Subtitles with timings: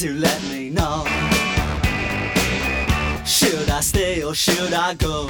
[0.00, 1.04] to let me know.
[3.26, 5.26] Should I stay or should I go?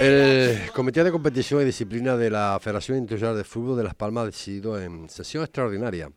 [0.00, 4.22] El Comité de Competición y Disciplina de la Federación Internacional de Fútbol de Las Palmas
[4.22, 6.12] ha decidido en sesión extraordinaria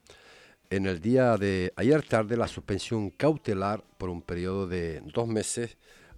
[0.70, 5.76] en el día de ayer tarde la suspensión cautelar por un periodo de dos meses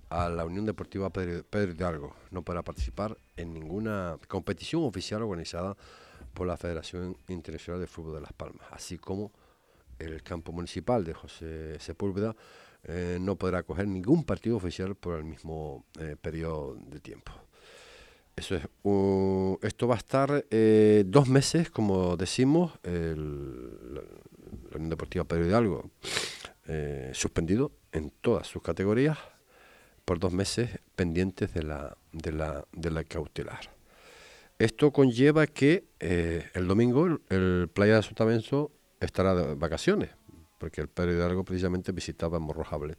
[0.10, 2.16] a la Unión Deportiva Pedro, Pedro Hidalgo.
[2.32, 5.78] No podrá participar en ninguna competición oficial organizada
[6.46, 9.32] la Federación Internacional de Fútbol de Las Palmas, así como
[9.98, 12.36] el campo municipal de José Sepúlveda
[12.84, 17.34] eh, no podrá acoger ningún partido oficial por el mismo eh, periodo de tiempo.
[18.40, 18.64] Eso es,
[19.64, 24.02] esto va a estar eh, dos meses, como decimos, el, la,
[24.76, 25.92] Unión Deportiva Pedro
[26.66, 29.18] eh, suspendido en todas sus categorías
[30.06, 33.79] por dos meses pendientes de la, de la, de la cautelar.
[34.60, 40.10] Esto conlleva que eh, el domingo el, el Playa de Sotamenso estará de vacaciones,
[40.58, 42.98] porque el Pedro Hidalgo precisamente visitaba Morrojable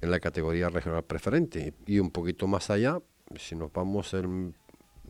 [0.00, 1.74] en la categoría regional preferente.
[1.86, 3.00] Y un poquito más allá,
[3.36, 4.54] si nos vamos en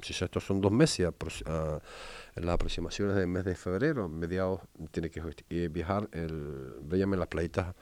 [0.00, 1.12] si estos son dos meses,
[1.47, 7.28] en las aproximaciones del mes de febrero, mediados, tiene que eh, viajar el Véllame las
[7.28, 7.74] playitas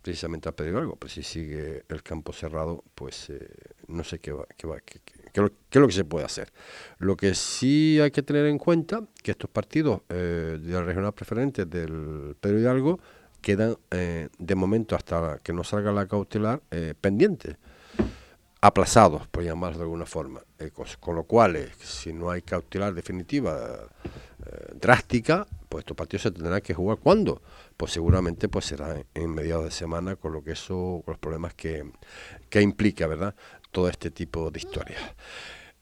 [0.00, 3.48] precisamente a pedir algo, pero si sigue el campo cerrado, pues eh,
[3.88, 4.78] no sé qué va, qué, va
[5.32, 6.52] qué, es lo que se puede hacer.
[6.98, 11.12] Lo que sí hay que tener en cuenta que estos partidos eh, de la regional
[11.12, 13.00] preferente del Pedro Hidalgo
[13.40, 17.56] quedan eh, de momento hasta que no salga la cautelar eh, pendientes
[18.62, 20.42] aplazados, por llamarlo de alguna forma.
[20.58, 23.88] Eh, con, lo cual, eh, si no hay cautelar definitiva
[24.74, 27.42] drástica, pues estos partidos se tendrán que jugar cuándo?
[27.76, 31.18] Pues seguramente pues será en, en, mediados de semana, con lo que eso, con los
[31.18, 31.90] problemas que,
[32.48, 33.34] que implica, ¿verdad?
[33.70, 35.00] Todo este tipo de historias.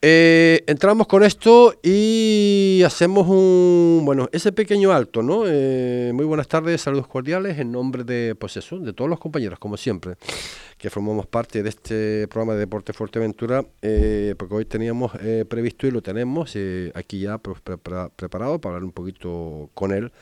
[0.01, 5.43] Eh, entramos con esto y hacemos un, bueno, ese pequeño alto, ¿no?
[5.45, 9.59] Eh, muy buenas tardes, saludos cordiales en nombre de, pues eso, de todos los compañeros,
[9.59, 10.15] como siempre,
[10.79, 15.89] que formamos parte de este programa de Deporte Fuerteventura, eh, porque hoy teníamos eh, previsto
[15.89, 16.55] y lo tenemos
[16.95, 20.13] aquí ya pues, prepara, preparado para hablar un poquito con él.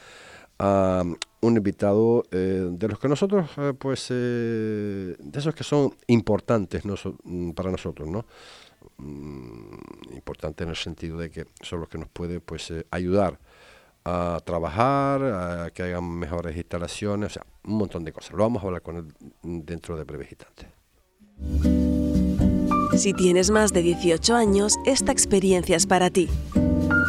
[1.41, 6.85] Un invitado eh, de los que nosotros, eh, pues, eh, de esos que son importantes
[6.85, 6.95] no,
[7.55, 8.27] para nosotros, ¿no?
[8.99, 13.39] Mm, importante en el sentido de que son los que nos pueden pues, ayudar
[14.05, 18.33] a trabajar, a que hagan mejores instalaciones, o sea, un montón de cosas.
[18.33, 19.07] Lo vamos a hablar con él
[19.43, 20.29] dentro de breves.
[22.97, 26.29] Si tienes más de 18 años, esta experiencia es para ti.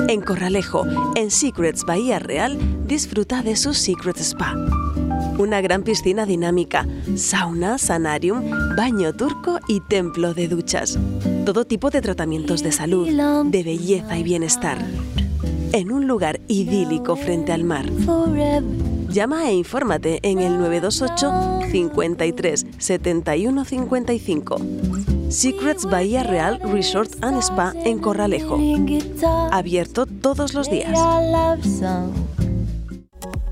[0.08, 2.58] En Corralejo, en Secrets Bahía Real,
[2.88, 4.56] disfruta de su Secret Spa.
[5.38, 8.44] Una gran piscina dinámica, sauna, sanarium,
[8.76, 10.98] baño turco y templo de duchas.
[11.46, 14.78] Todo tipo de tratamientos de salud, de belleza y bienestar.
[15.74, 17.86] En un lugar idílico frente al mar.
[19.10, 25.17] Llama e infórmate en el 928 53 71 55.
[25.30, 28.58] Secrets Bahía Real Resort and Spa en Corralejo.
[29.52, 30.98] Abierto todos los días.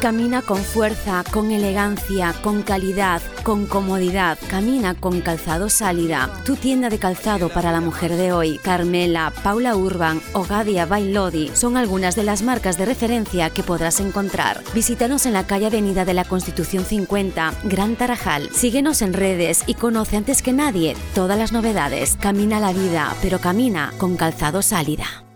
[0.01, 4.37] Camina con fuerza, con elegancia, con calidad, con comodidad.
[4.49, 8.57] Camina con Calzado Sálida, tu tienda de calzado para la mujer de hoy.
[8.57, 14.01] Carmela, Paula Urban o Gadia Bailodi son algunas de las marcas de referencia que podrás
[14.01, 14.61] encontrar.
[14.73, 18.49] Visítanos en la calle Avenida de la Constitución 50, Gran Tarajal.
[18.51, 22.17] Síguenos en redes y conoce antes que nadie todas las novedades.
[22.19, 25.28] Camina la vida, pero camina con Calzado Sálida.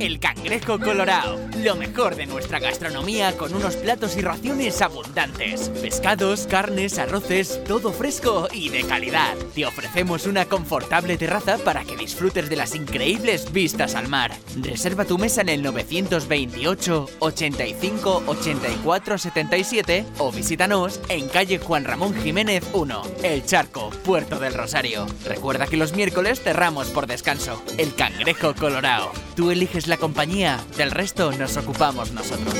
[0.00, 5.70] El Cangrejo Colorado, lo mejor de nuestra gastronomía con unos platos y raciones abundantes.
[5.70, 9.34] Pescados, carnes, arroces, todo fresco y de calidad.
[9.54, 14.32] Te ofrecemos una confortable terraza para que disfrutes de las increíbles vistas al mar.
[14.60, 22.14] Reserva tu mesa en el 928 85 84 77 o visítanos en calle Juan Ramón
[22.14, 25.06] Jiménez 1, El Charco, Puerto del Rosario.
[25.24, 27.62] Recuerda que los miércoles cerramos por descanso.
[27.78, 29.10] El Cangrejo Colorado.
[29.34, 32.54] Tú eliges la compañía, del resto nos ocupamos nosotros.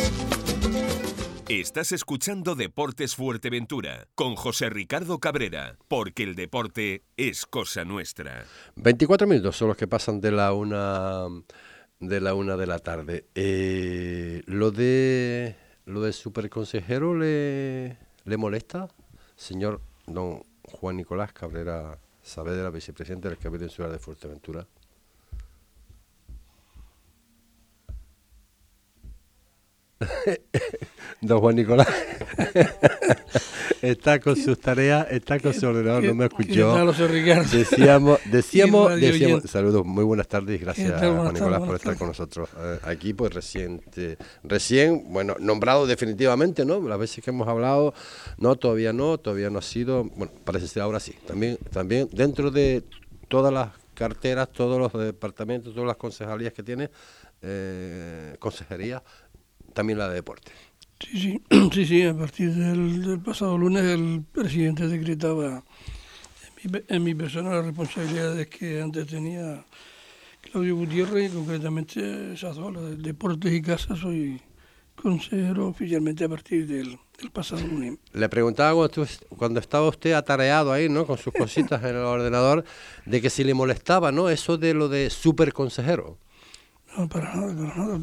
[1.49, 8.45] Estás escuchando Deportes Fuerteventura con José Ricardo Cabrera, porque el deporte es cosa nuestra.
[8.77, 11.27] 24 minutos son los que pasan de la una
[12.01, 13.27] de la una de la tarde.
[13.35, 18.89] Eh, lo de lo de superconsejero le, le molesta,
[19.37, 24.67] señor don Juan Nicolás Cabrera Saavedra, vicepresidente del Cabildo Insular de Fuerteventura.
[31.21, 31.89] Don Juan Nicolás
[33.81, 36.75] está con sus tareas, está con su ordenador, no me escuchó.
[37.51, 42.79] Decíamos, decíamos, decíamos, saludos, muy buenas tardes gracias Juan Nicolás por estar con nosotros eh,
[42.83, 46.81] aquí, pues reciente, recién, bueno, nombrado definitivamente, ¿no?
[46.81, 47.95] Las veces que hemos hablado,
[48.39, 51.15] no, todavía no, todavía no ha sido, bueno, parece ser ahora sí.
[51.27, 52.85] También, también dentro de
[53.29, 56.91] todas las carteras, todos los departamentos, todas las concejalías que tiene,
[57.43, 59.03] eh, consejería,
[59.77, 60.51] también la de deporte.
[60.99, 61.43] Sí, sí,
[61.73, 65.63] sí, sí, a partir del, pasado lunes el presidente decretaba
[66.65, 69.63] en mi, en mi persona las responsabilidades que antes tenía
[70.41, 74.41] Claudio Gutiérrez y concretamente esas dos, de deportes y casa, soy
[74.95, 76.99] consejero oficialmente a partir del,
[77.35, 77.99] pasado lunes.
[78.15, 79.07] Le preguntaba cuando,
[79.37, 81.07] cuando, estaba usted atareado ahí, ¿no?
[81.07, 82.65] Con sus cositas en el ordenador,
[83.05, 84.31] de que si le molestaba, ¿no?
[84.31, 86.17] Eso de lo de super consejero.
[86.97, 87.99] No, para nada, para nada.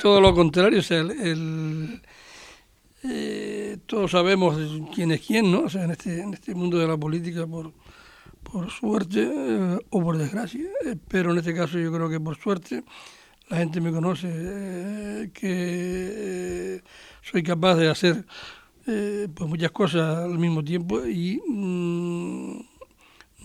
[0.00, 2.00] Todo, lo contrario, o sea, el,
[3.02, 4.56] eh, todos sabemos
[4.94, 5.62] quién es quién, ¿no?
[5.62, 7.72] O sea, en este, en este mundo de la política, por,
[8.42, 12.36] por suerte eh, o por desgracia, eh, pero en este caso yo creo que por
[12.36, 12.84] suerte
[13.50, 16.82] la gente me conoce, que
[17.22, 18.24] soy capaz de hacer
[18.84, 22.58] pues muchas cosas al mismo tiempo y mm,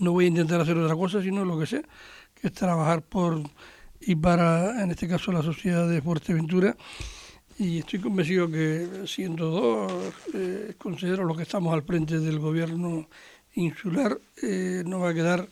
[0.00, 1.82] no voy a intentar hacer otra cosa, sino lo que sé,
[2.34, 3.42] que es trabajar por
[4.00, 6.76] y para, en este caso, la sociedad de Fuerteventura.
[7.58, 9.92] Y estoy convencido que, siendo dos
[10.32, 13.08] eh, consejeros los que estamos al frente del gobierno
[13.54, 15.48] insular, eh, no va a quedar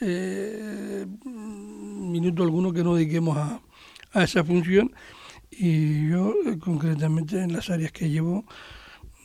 [0.00, 3.60] eh, minuto alguno que no dediquemos a,
[4.12, 4.92] a esa función.
[5.50, 8.44] Y yo, eh, concretamente, en las áreas que llevo,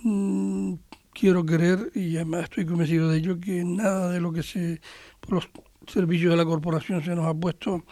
[0.03, 0.73] mm,
[1.13, 4.81] quiero creer, y además estoy convencido de ello, que nada de lo que se,
[5.19, 5.49] por los
[5.87, 7.83] servicios de la corporación se nos ha puesto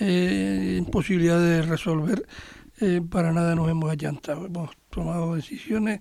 [0.00, 2.26] eh, imposibilidad de resolver,
[2.80, 4.46] eh, para nada nos hemos allantado.
[4.46, 6.00] Hemos tomado decisiones,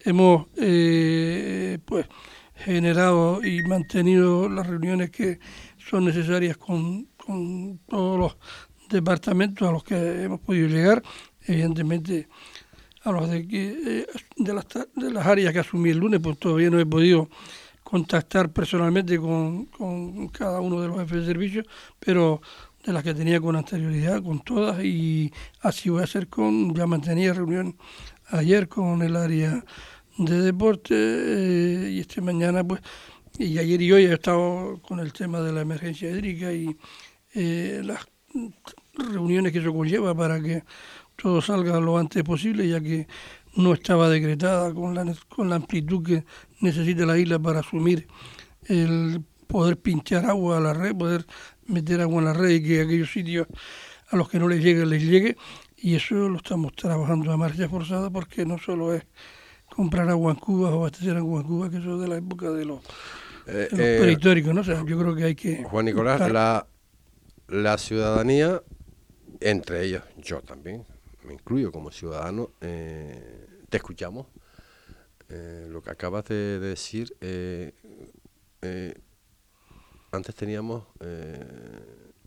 [0.00, 2.06] hemos eh, pues
[2.54, 5.38] generado y mantenido las reuniones que
[5.78, 8.36] son necesarias con, con todos los
[8.88, 11.02] departamentos a los que hemos podido llegar,
[11.46, 12.28] evidentemente
[13.02, 14.06] a los de, que,
[14.36, 17.28] de, las, de las áreas que asumí el lunes, pues todavía no he podido
[17.84, 21.62] contactar personalmente con, con cada uno de los jefes de servicio,
[22.00, 22.40] pero
[22.86, 26.86] de las que tenía con anterioridad, con todas, y así voy a hacer con, ya
[26.86, 27.76] mantenía reunión
[28.28, 29.64] ayer con el área
[30.18, 32.80] de deporte eh, y este mañana pues,
[33.38, 36.76] y ayer y hoy he estado con el tema de la emergencia hídrica y
[37.34, 38.06] eh, las
[38.94, 40.62] reuniones que eso conlleva para que
[41.16, 43.08] todo salga lo antes posible, ya que
[43.56, 46.24] no estaba decretada con la, con la amplitud que
[46.60, 48.06] necesita la isla para asumir
[48.66, 51.26] el poder pinchar agua a la red, poder
[51.68, 53.46] meter agua en la red y que aquellos sitios
[54.08, 55.36] a los que no les llegue, les llegue.
[55.76, 59.04] Y eso lo estamos trabajando a marcha forzada porque no solo es
[59.74, 62.50] comprar agua en Cuba o abastecer agua en Cuba, que eso es de la época
[62.50, 62.80] de los,
[63.46, 64.62] eh, eh, prehistóricos, ¿no?
[64.62, 65.64] O sea, yo creo que hay que...
[65.64, 66.66] Juan Nicolás, la,
[67.48, 68.62] la ciudadanía,
[69.40, 70.84] entre ellos yo también,
[71.24, 74.26] me incluyo como ciudadano, eh, te escuchamos.
[75.28, 77.14] lo que acabas de decir,
[80.16, 81.38] antes teníamos, eh,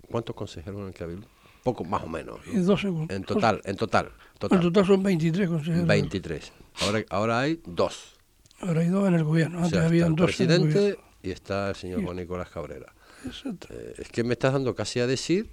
[0.10, 1.27] ¿cuántos consejeros en el Cabildo?
[1.63, 2.39] poco más o menos.
[2.53, 3.15] Dos segundos.
[3.15, 4.12] En total, en total.
[4.41, 4.86] En total.
[4.86, 5.88] son 23 consejeros.
[5.88, 6.51] 23.
[6.81, 8.15] Ahora, ahora hay dos.
[8.62, 9.60] Ahora hay dos en el gobierno.
[9.60, 12.93] O Antes sea, el dos en el presidente y está el señor Juan Nicolás Cabrera.
[13.25, 13.67] Exacto.
[13.72, 15.50] Eh, es que me estás dando casi a decir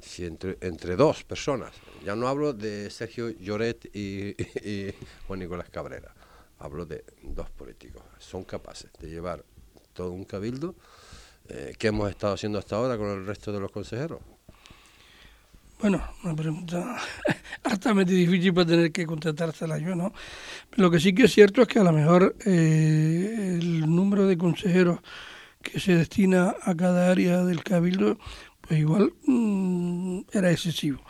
[0.00, 1.72] si entre, entre dos personas.
[2.04, 4.30] Ya no hablo de Sergio Lloret y,
[4.68, 4.94] y
[5.26, 6.14] Juan Nicolás Cabrera.
[6.58, 8.02] Hablo de dos políticos.
[8.18, 9.44] Son capaces de llevar
[9.92, 10.74] todo un cabildo.
[11.50, 14.20] Eh, ¿Qué hemos estado haciendo hasta ahora con el resto de los consejeros?
[15.80, 16.96] Bueno, una pregunta
[17.62, 20.12] altamente difícil para tener que contestársela yo, ¿no?
[20.72, 24.36] Lo que sí que es cierto es que a lo mejor eh, el número de
[24.36, 25.00] consejeros
[25.62, 28.18] que se destina a cada área del cabildo,
[28.60, 31.00] pues igual mm, era excesivo.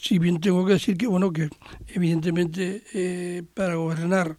[0.00, 1.48] Si bien tengo que decir que, bueno, que
[1.88, 4.36] evidentemente eh, para gobernar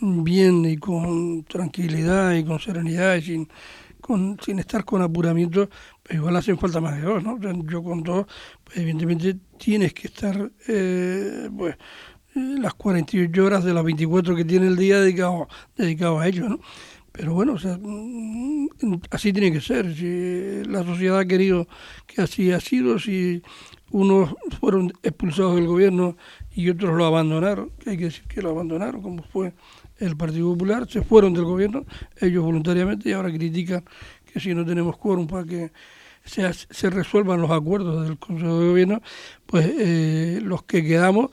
[0.00, 3.48] bien y con tranquilidad y con serenidad y sin,
[4.08, 5.68] con, sin estar con apuramiento,
[6.02, 7.38] pues igual hacen falta más de dos, ¿no?
[7.70, 8.26] Yo con dos,
[8.64, 11.74] pues evidentemente tienes que estar, eh, pues,
[12.34, 15.46] eh, las 48 horas de las 24 que tiene el día dedicado,
[15.76, 16.58] dedicado a ello, ¿no?
[17.12, 18.68] Pero bueno, o sea, mm,
[19.10, 19.94] así tiene que ser.
[19.94, 21.68] Si la sociedad ha querido
[22.06, 23.42] que así ha sido, si
[23.90, 26.16] unos fueron expulsados del gobierno
[26.50, 29.52] y otros lo abandonaron, que hay que decir que lo abandonaron, como fue
[29.98, 31.84] el Partido Popular, se fueron del gobierno,
[32.20, 33.84] ellos voluntariamente, y ahora critican
[34.32, 35.72] que si no tenemos quórum para que
[36.24, 39.02] se, se resuelvan los acuerdos del Consejo de Gobierno,
[39.46, 41.30] pues eh, los que quedamos,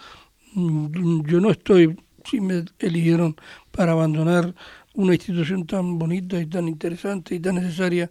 [0.53, 3.35] mm, yo no estoy, si me eligieron
[3.71, 4.55] para abandonar
[4.93, 8.09] una institución tan bonita y tan interesante y tan necesaria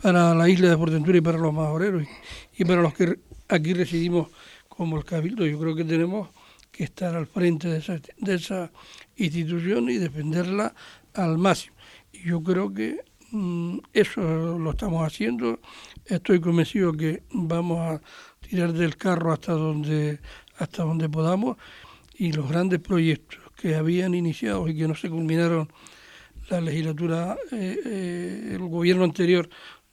[0.00, 3.72] para la isla de Portentura y para los majoreros y, y para los que aquí
[3.72, 4.28] residimos
[4.68, 5.46] como el Cabildo.
[5.46, 6.28] Yo creo que tenemos
[6.76, 8.70] que estar al frente de esa, de esa
[9.16, 10.74] institución y defenderla
[11.14, 11.76] al máximo.
[12.12, 15.60] Y yo creo que mm, eso lo estamos haciendo.
[16.04, 18.00] Estoy convencido que vamos a
[18.46, 20.20] tirar del carro hasta donde,
[20.58, 21.56] hasta donde podamos
[22.18, 25.68] y los grandes proyectos que habían iniciado y que no se culminaron
[26.50, 29.48] la legislatura, eh, eh, el gobierno anterior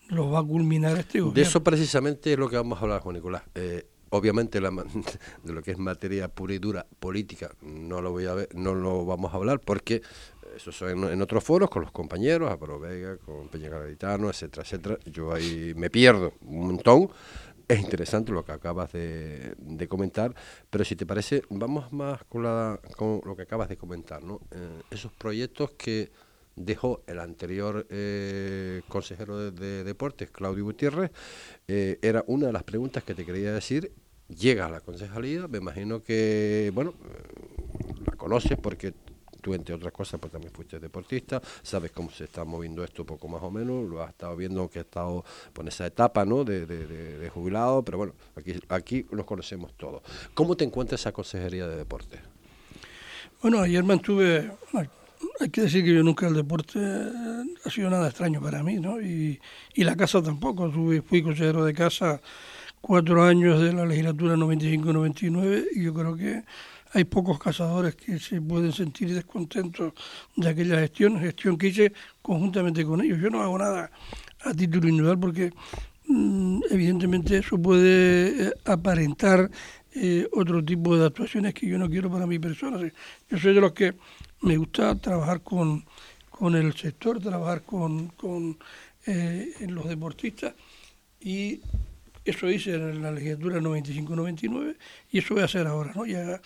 [0.09, 1.35] los va a culminar este gobierno.
[1.35, 3.43] De eso precisamente es lo que vamos a hablar, Juan Nicolás.
[3.55, 4.69] Eh, obviamente la,
[5.43, 8.73] de lo que es materia pura y dura política no lo voy a ver, no
[8.73, 10.01] lo vamos a hablar porque
[10.55, 14.97] eso son en, otros foros con los compañeros, Aparo Vega, con Peña Garitano, etcétera, etcétera.
[15.05, 17.09] Yo ahí me pierdo un montón.
[17.67, 20.35] Es interesante lo que acabas de, comentar,
[20.69, 24.21] pero si te parece, vamos más con, la, con lo que acabas de comentar.
[24.51, 26.11] Eh, esos proyectos que
[26.55, 31.11] dejó el anterior eh, consejero de, de, Deportes, Claudio Gutiérrez,
[31.67, 33.91] eh, era una de las preguntas que te quería decir.
[34.35, 38.93] Llega a la concejalía, me imagino que, bueno, eh, la conoces porque
[39.41, 43.27] tú, entre otras cosas, pues también fuiste deportista, sabes cómo se está moviendo esto poco
[43.27, 46.65] más o menos, lo has estado viendo que has estado por esa etapa, ¿no?, de,
[46.65, 50.01] de, de, jubilado, pero bueno, aquí, aquí nos conocemos todos.
[50.33, 52.21] ¿Cómo te encuentras esa consejería de deportes?
[53.41, 54.51] Bueno, ayer mantuve
[55.39, 59.01] hay que decir que yo nunca el deporte ha sido nada extraño para mí, ¿no?
[59.01, 59.39] Y,
[59.73, 60.71] y la casa tampoco.
[60.71, 62.21] Fui consejero de casa
[62.83, 66.43] cuatro años de la legislatura 95-99 y yo creo que
[66.91, 69.93] hay pocos cazadores que se pueden sentir descontentos
[70.35, 73.21] de aquella gestión, gestión que hice conjuntamente con ellos.
[73.21, 73.89] Yo no hago nada
[74.41, 75.53] a título individual porque
[76.07, 79.49] mmm, evidentemente eso puede eh, aparentar
[79.95, 82.79] eh, otro tipo de actuaciones que yo no quiero para mi persona.
[83.29, 83.93] Yo soy de los que
[84.41, 85.85] me gusta trabajar con,
[86.29, 88.57] con el sector, trabajar con, con
[89.05, 90.53] eh, los deportistas
[91.21, 91.61] y
[92.25, 94.75] eso hice en la legislatura 95-99
[95.11, 95.91] y eso voy a hacer ahora.
[95.95, 96.05] ¿no?
[96.05, 96.41] Ya,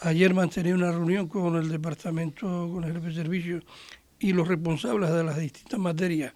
[0.00, 3.60] ayer mantení una reunión con el departamento, con el jefe de servicio
[4.18, 6.32] y los responsables de las distintas materias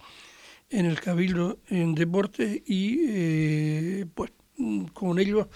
[0.70, 4.32] en el Cabildo en Deportes y eh, pues
[4.92, 5.46] con ellos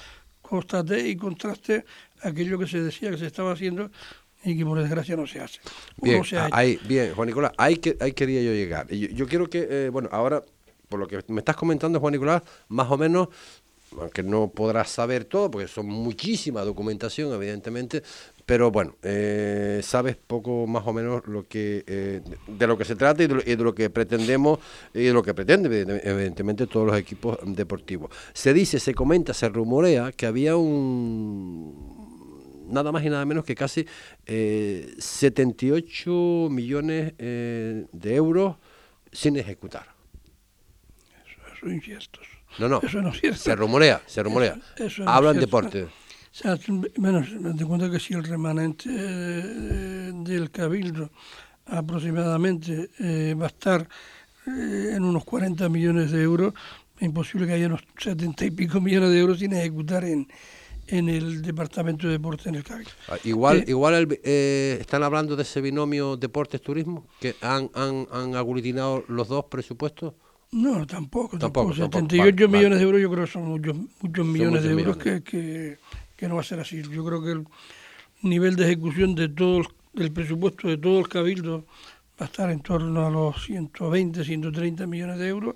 [0.40, 1.84] constaté y contrasté
[2.22, 3.90] aquello que se decía que se estaba haciendo
[4.44, 5.60] y que por desgracia no se hace.
[6.00, 8.88] Bien, no se bien Juan Nicolás, ahí, que, ahí quería yo llegar.
[8.88, 10.44] Yo, yo quiero que, eh, bueno, ahora,
[10.92, 13.28] por lo que me estás comentando, Juan Nicolás, más o menos,
[13.98, 18.02] aunque no podrás saber todo, porque son muchísima documentación, evidentemente,
[18.44, 22.94] pero bueno, eh, sabes poco más o menos lo que eh, de lo que se
[22.94, 24.58] trata y de lo, que pretendemos
[24.92, 28.10] y de lo que pretende evidentemente todos los equipos deportivos.
[28.34, 32.02] Se dice, se comenta, se rumorea que había un
[32.68, 33.86] nada más y nada menos que casi
[34.26, 38.56] eh, 78 millones eh, de euros
[39.10, 39.91] sin ejecutar.
[41.70, 42.26] Inciertos.
[42.58, 43.38] No, no, eso no es cierto.
[43.38, 44.58] se rumorea, se rumorea.
[44.76, 45.84] Eso, eso no Hablan es deporte.
[45.84, 45.90] O
[46.34, 46.58] sea,
[46.96, 47.22] bueno,
[47.56, 51.10] te cuenta que si el remanente eh, del cabildo
[51.66, 53.88] aproximadamente eh, va a estar
[54.46, 56.54] eh, en unos 40 millones de euros,
[56.96, 60.26] es imposible que haya unos setenta y pico millones de euros sin ejecutar en,
[60.86, 62.90] en el Departamento de Deportes en el Cabildo.
[63.08, 68.06] Ah, Igual, Eh, igual el- eh, están hablando de ese binomio deportes-turismo, que han, han,
[68.12, 70.14] han aglutinado los dos presupuestos.
[70.52, 71.74] No, tampoco, Tampoco, tampoco.
[71.74, 71.74] tampoco.
[71.74, 72.76] 78 Vale, millones vale.
[72.78, 75.22] de euros yo creo que son muchos, muchos millones de muchos euros millones.
[75.22, 75.78] Que, que,
[76.16, 76.82] que no va a ser así.
[76.82, 77.46] Yo creo que el
[78.22, 81.64] nivel de ejecución de todo el, del presupuesto de todo el cabildo
[82.20, 85.54] va a estar en torno a los 120, 130 millones de euros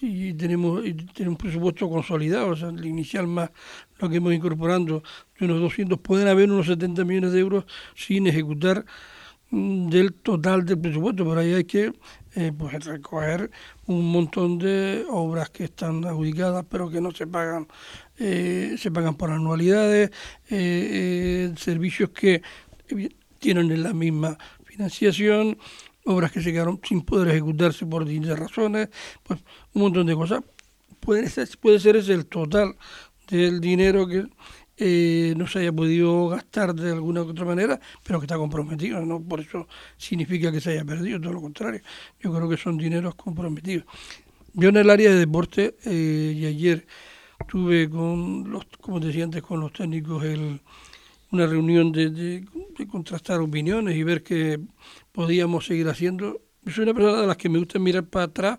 [0.00, 3.50] y tenemos, y tenemos un presupuesto consolidado, o sea, el inicial más
[3.98, 5.02] lo que hemos incorporando
[5.38, 7.64] de unos 200, pueden haber unos 70 millones de euros
[7.96, 8.84] sin ejecutar
[9.50, 11.92] del total del presupuesto, pero ahí hay que
[12.34, 13.50] eh, pues recoger
[13.86, 17.66] un montón de obras que están adjudicadas pero que no se pagan,
[18.18, 20.10] eh, se pagan por anualidades,
[20.50, 22.42] eh, eh, servicios que
[23.38, 25.56] tienen la misma financiación,
[26.04, 28.88] obras que se quedaron sin poder ejecutarse por distintas razones,
[29.22, 29.40] pues
[29.74, 30.42] un montón de cosas.
[31.00, 32.76] Puede ser, puede ser ese el total
[33.28, 34.26] del dinero que
[34.78, 39.04] eh, no se haya podido gastar de alguna u otra manera, pero que está comprometido.
[39.04, 39.66] No por eso
[39.96, 41.80] significa que se haya perdido, todo lo contrario.
[42.20, 43.84] Yo creo que son dineros comprometidos.
[44.54, 46.86] Yo en el área de deporte, eh, y ayer
[47.48, 50.60] tuve con los, como decía antes, con los técnicos el,
[51.30, 52.44] una reunión de, de-
[52.76, 54.58] de contrastar opiniones y ver qué
[55.12, 56.40] podíamos seguir haciendo.
[56.64, 58.58] Yo soy una persona de las que me gusta mirar para atrás,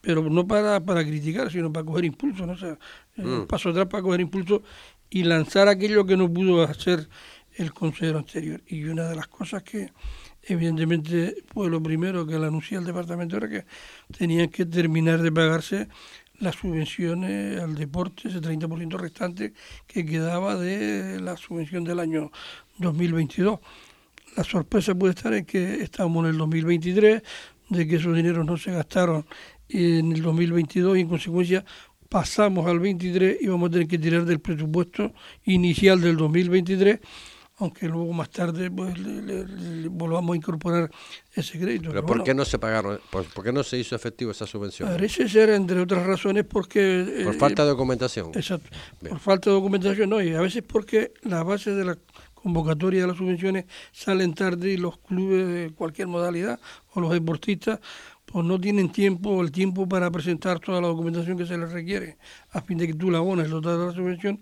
[0.00, 2.52] pero no para, para criticar, sino para coger impulso, ¿no?
[2.52, 2.78] O sea,
[3.16, 3.46] eh, Mm.
[3.46, 4.62] paso atrás para coger impulso
[5.10, 7.08] y lanzar aquello que no pudo hacer
[7.54, 8.62] el consejero anterior.
[8.66, 9.92] Y una de las cosas que
[10.42, 13.64] evidentemente fue lo primero que le anuncié al departamento era que
[14.16, 15.88] tenían que terminar de pagarse
[16.38, 19.54] las subvenciones al deporte, ese 30% restante
[19.86, 22.30] que quedaba de la subvención del año
[22.78, 23.58] 2022.
[24.36, 27.22] La sorpresa puede estar en que estamos en el 2023,
[27.70, 29.24] de que esos dineros no se gastaron
[29.68, 31.64] en el 2022 y en consecuencia
[32.08, 35.12] pasamos al 23 y vamos a tener que tirar del presupuesto
[35.44, 37.00] inicial del 2023,
[37.58, 40.90] aunque luego más tarde pues le, le- le volvamos a incorporar
[41.34, 41.84] ese crédito.
[41.84, 43.00] Pero Pero ¿por bueno, qué no se pagaron?
[43.10, 44.88] ¿Por, por qué no se hizo efectivo esa subvención?
[44.88, 47.22] Parece ser, entre otras razones, porque...
[47.24, 48.30] Por eh, falta de documentación.
[48.34, 48.68] Exacto.
[49.00, 49.10] Bien.
[49.10, 51.98] Por falta de documentación, no, y a veces porque la base de la
[52.34, 56.60] convocatoria de las subvenciones salen tarde y los clubes de cualquier modalidad
[56.92, 57.80] o los deportistas
[58.26, 62.18] pues no tienen tiempo el tiempo para presentar toda la documentación que se les requiere
[62.50, 64.40] a fin de que tú la abones el total de la subvención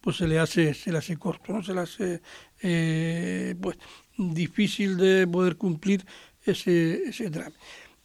[0.00, 2.22] pues se le hace se le hace corto no se le hace
[2.62, 3.78] eh, pues
[4.16, 6.04] difícil de poder cumplir
[6.44, 7.58] ese ese trámite.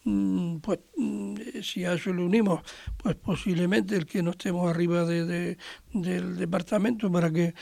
[0.04, 2.62] Mm, pues mm, si a eso le unimos,
[2.96, 5.58] pues posiblemente el que no estemos arriba de, de-
[5.92, 7.54] del departamento para que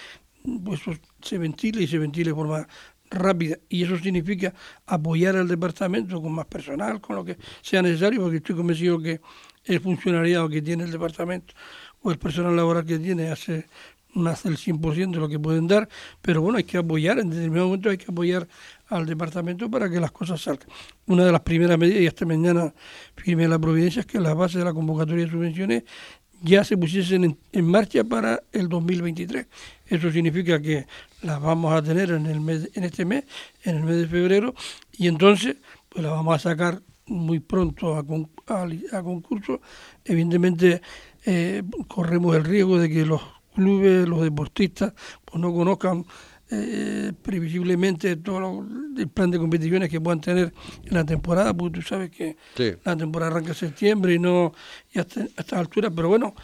[0.65, 2.69] pues eso se ventile y se ventile de forma
[3.11, 4.55] rápida y eso significa
[4.87, 9.21] apoyar al departamento con más personal, con lo que sea necesario, porque estoy convencido que
[9.65, 11.55] el funcionariado que tiene el departamento
[12.03, 13.67] o el personal laboral que tiene hace
[14.15, 15.89] más del 100% de lo que pueden dar,
[16.23, 18.49] pero bueno, hay que apoyar, en determinado momento hay que apoyar
[18.89, 20.69] al departamento para que las cosas salgan.
[21.07, 22.73] Una de las primeras medidas, y esta mañana
[23.17, 25.85] firmé la providencia, es que las bases de la convocatoria de subvenciones
[26.43, 29.47] ya se pusiesen en, en marcha para el 2023.
[29.87, 30.87] Eso significa que
[31.23, 33.25] las vamos a tener en, el mes, en este mes,
[33.65, 34.55] en el mes de febrero,
[34.93, 35.57] y entonces
[35.89, 39.61] pues las vamos a sacar muy pronto a, con- a concurso.
[40.05, 40.83] Evidentemente
[41.25, 43.23] eh, corremos el riesgo de que los
[43.55, 44.93] clubes, los deportistas,
[45.25, 46.05] pues no conozcan
[46.51, 50.53] eh, previsiblemente todo lo- el plan de competiciones que puedan tener
[50.85, 52.73] en la temporada, porque tú sabes que Sí.
[52.85, 54.53] la temporada arranca en septiembre y no
[54.93, 56.35] y hasta, hasta esta altura, pero bueno,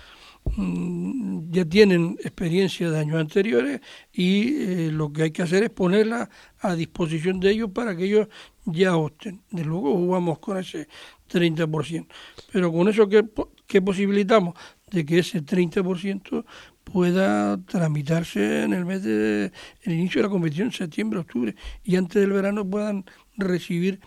[0.56, 3.80] mm, ya tienen experiencia de años anteriores
[4.12, 6.28] y eh, lo que hay que hacer es ponerla
[6.60, 8.28] a disposición de ellos para que ellos
[8.66, 9.42] ya opten.
[9.50, 10.86] De luego jugamos con ese
[11.28, 12.06] 30%,
[12.52, 13.24] pero con eso que,
[13.66, 14.54] que posibilitamos
[14.90, 16.44] de que ese 30%
[16.84, 19.50] pueda tramitarse en el mes de
[19.82, 23.04] el inicio de la competición, septiembre, octubre, y antes del verano puedan
[23.36, 24.00] recibir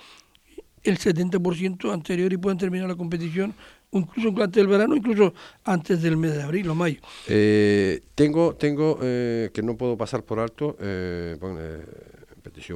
[0.83, 3.53] el 70% anterior y puedan terminar la competición
[3.91, 6.99] incluso antes del verano, incluso antes del mes de abril o mayo.
[7.27, 11.59] Eh, tengo, tengo eh, que no puedo pasar por alto, eh, bueno,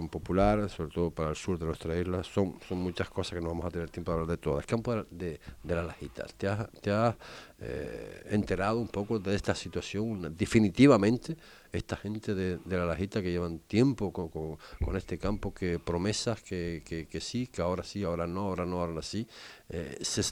[0.10, 3.50] popular, sobre todo para el sur de nuestra isla, son, son muchas cosas que no
[3.50, 4.66] vamos a tener tiempo de hablar de todas.
[4.66, 7.16] Campo de, de las lajitas, ¿te has, te has
[7.60, 10.36] eh, enterado un poco de esta situación?
[10.38, 11.38] Definitivamente,
[11.72, 15.80] esta gente de, de la lajita que llevan tiempo con, con, con este campo, que
[15.80, 19.28] promesas que, que, que, sí, que ahora sí, ahora no, ahora no, ahora sí,
[19.70, 20.24] eh, se,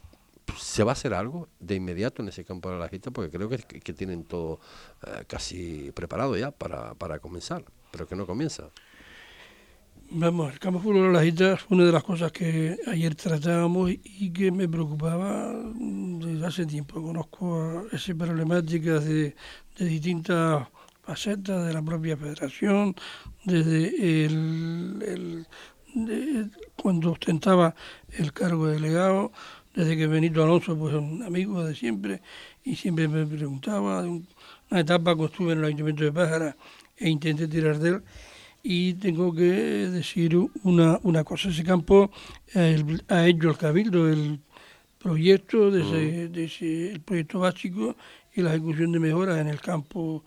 [0.57, 3.11] ¿Se va a hacer algo de inmediato en ese campo de la lajita?
[3.11, 4.59] Porque creo que, que tienen todo
[5.05, 8.69] eh, casi preparado ya para, para comenzar, pero que no comienza.
[10.11, 14.31] Vamos, el campo de las islas fue una de las cosas que ayer tratábamos y
[14.31, 16.99] que me preocupaba desde hace tiempo.
[16.99, 19.35] Conozco esa problemática de,
[19.77, 20.67] de distintas
[21.03, 22.95] facetas de la propia federación,
[23.45, 25.45] desde el,
[26.75, 27.75] cuando ostentaba
[28.17, 29.31] el cargo de delegado,
[29.75, 32.23] desde que Benito Alonso, pues un amigo de siempre,
[32.63, 36.57] y siempre me preguntaba, una etapa cuando estuve en el Ayuntamiento de Pájara
[36.97, 38.03] e intenté tirar de él,
[38.63, 39.43] y tengo que
[39.89, 42.11] decir una, una cosa, ese campo
[43.07, 44.39] ha hecho el Cabildo el
[44.99, 47.95] proyecto, de ese, de ese, el proyecto básico
[48.33, 50.23] y la ejecución de mejoras en el campo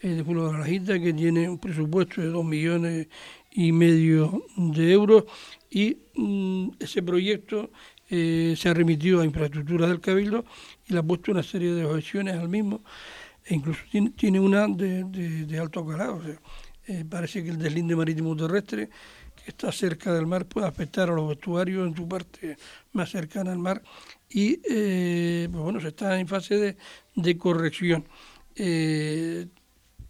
[0.00, 3.08] eh, de Pueblo de la Gita, que tiene un presupuesto de dos millones
[3.52, 5.24] y medio de euros.
[5.70, 7.70] Y mm, ese proyecto
[8.10, 10.44] eh, se ha remitido a infraestructuras del Cabildo
[10.86, 12.82] y le ha puesto una serie de objeciones al mismo.
[13.44, 16.20] E incluso tiene, tiene una de, de, alto calado.
[16.88, 18.88] Eh, parece que el deslinde marítimo terrestre,
[19.34, 22.56] que está cerca del mar, puede afectar a los vestuarios en su parte
[22.92, 23.82] más cercana al mar
[24.28, 26.76] y eh, pues bueno, se está en fase de,
[27.16, 28.06] de corrección.
[28.54, 29.46] Eh,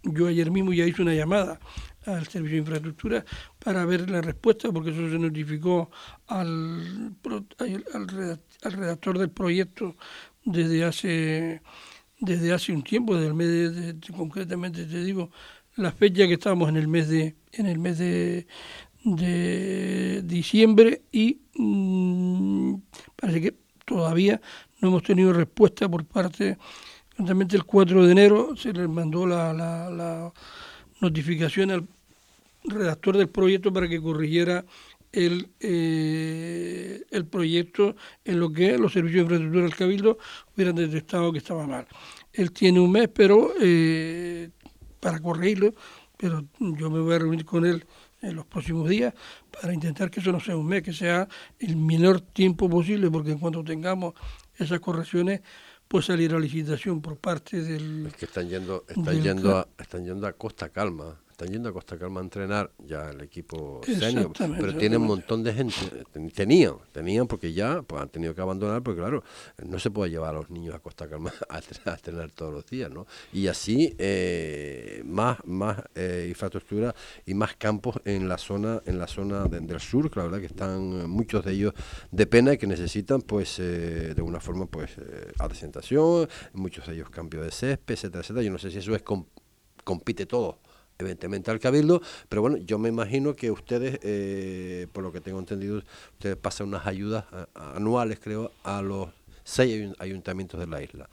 [0.02, 1.58] yo ayer mismo ya hice una llamada
[2.04, 3.24] al Servicio de Infraestructura
[3.58, 5.90] para ver la respuesta, porque eso se notificó
[6.28, 7.16] al,
[7.58, 9.96] al, redactor del proyecto
[10.44, 11.62] desde hace
[12.18, 15.30] desde hace un tiempo, desde el mes concretamente te digo,
[15.76, 18.46] la fecha que estábamos en el mes de en el mes de,
[19.04, 22.74] de diciembre y mm,
[23.14, 24.40] parece que todavía
[24.80, 26.58] no hemos tenido respuesta por parte
[27.10, 30.32] concretamente el 4 de enero se les mandó la, la, la
[31.00, 31.86] notificación al
[32.64, 34.64] redactor del proyecto para que corrigiera
[35.12, 40.18] el, eh, el proyecto en lo que los servicios de infraestructura del Cabildo
[40.54, 41.86] hubieran detectado que estaba mal.
[42.32, 44.50] Él tiene un mes, pero eh,
[45.00, 45.74] para corregirlo,
[46.16, 47.86] pero yo me voy a reunir con él
[48.22, 49.14] en los próximos días
[49.60, 51.28] para intentar que eso no sea un mes, que sea
[51.58, 54.14] el menor tiempo posible, porque en cuanto tengamos
[54.56, 55.42] esas correcciones,
[55.86, 58.06] pues salir a licitación por parte del...
[58.06, 61.72] Es que están yendo, están yendo, a, están yendo a Costa Calma están yendo a
[61.74, 65.74] Costa Calma a entrenar ya el equipo senior, pero tienen un montón de gente,
[66.34, 69.22] tenían, tenían porque ya pues han tenido que abandonar, porque claro,
[69.62, 71.60] no se puede llevar a los niños a Costa Calma a,
[71.92, 73.06] entrenar todos los días, ¿no?
[73.34, 76.94] Y así eh, más, más eh, infraestructura
[77.26, 80.46] y más campos en la zona, en la zona del sur, que la verdad que
[80.46, 81.74] están muchos de ellos
[82.10, 84.92] de pena y que necesitan pues eh, de una forma pues
[85.38, 88.42] adecentación, muchos de ellos cambio de césped, etcétera, etcétera.
[88.42, 89.02] Yo no sé si eso es
[89.84, 90.60] compite todo
[90.98, 95.38] evidentemente al cabildo, pero bueno, yo me imagino que ustedes, eh, por lo que tengo
[95.38, 95.82] entendido,
[96.12, 99.08] ustedes pasan unas ayudas anuales, creo, a los
[99.44, 101.08] seis ayuntamientos de la isla.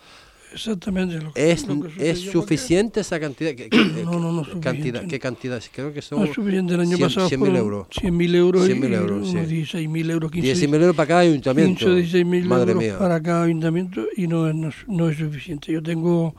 [0.54, 1.20] Exactamente.
[1.34, 1.66] ¿Es,
[1.98, 3.54] ¿es suficiente esa cantidad?
[3.56, 3.70] ¿Qué,
[4.06, 4.62] no, no, no.
[4.62, 5.62] Cantidad, ¿Qué cantidad?
[5.72, 6.20] Creo que son.
[6.20, 6.76] No es suficiente.
[6.76, 7.88] El año 100, pasado 100 euros.
[7.90, 8.66] 100 mil euros.
[8.66, 9.30] 100 mil euros.
[9.30, 9.38] Sí.
[9.38, 10.32] 16 mil euros.
[10.32, 11.86] 15 mil euros para cada ayuntamiento.
[11.86, 13.00] 15 16 mil euros mía.
[13.00, 15.72] para cada ayuntamiento y no, no, no es suficiente.
[15.72, 16.36] Yo tengo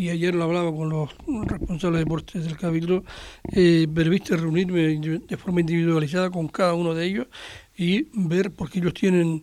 [0.00, 1.10] y ayer lo hablaba con los
[1.46, 3.04] responsables de deportes del Cabildo,
[3.52, 3.86] eh,
[4.30, 7.26] reunirme de forma individualizada con cada uno de ellos
[7.76, 9.42] y ver, porque ellos tienen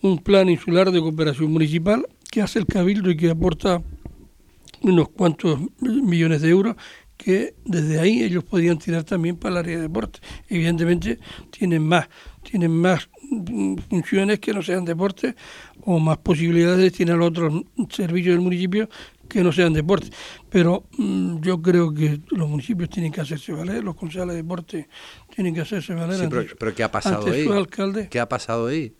[0.00, 3.82] un plan insular de cooperación municipal que hace el Cabildo y que aporta
[4.80, 6.76] unos cuantos millones de euros
[7.22, 10.20] que desde ahí ellos podían tirar también para el área de deporte.
[10.48, 11.18] Evidentemente
[11.50, 12.08] tienen más,
[12.42, 13.08] tienen más
[13.88, 15.34] funciones que no sean deporte
[15.82, 18.88] o más posibilidades de destinar a otros servicios del municipio
[19.32, 20.10] que no sean deportes.
[20.50, 24.88] Pero mm, yo creo que los municipios tienen que hacerse valer, los concejales de deporte
[25.34, 26.28] tienen que hacerse valer.
[26.58, 27.48] pero, ¿qué ha pasado ahí?
[28.10, 28.94] ¿Qué ha pasado ahí?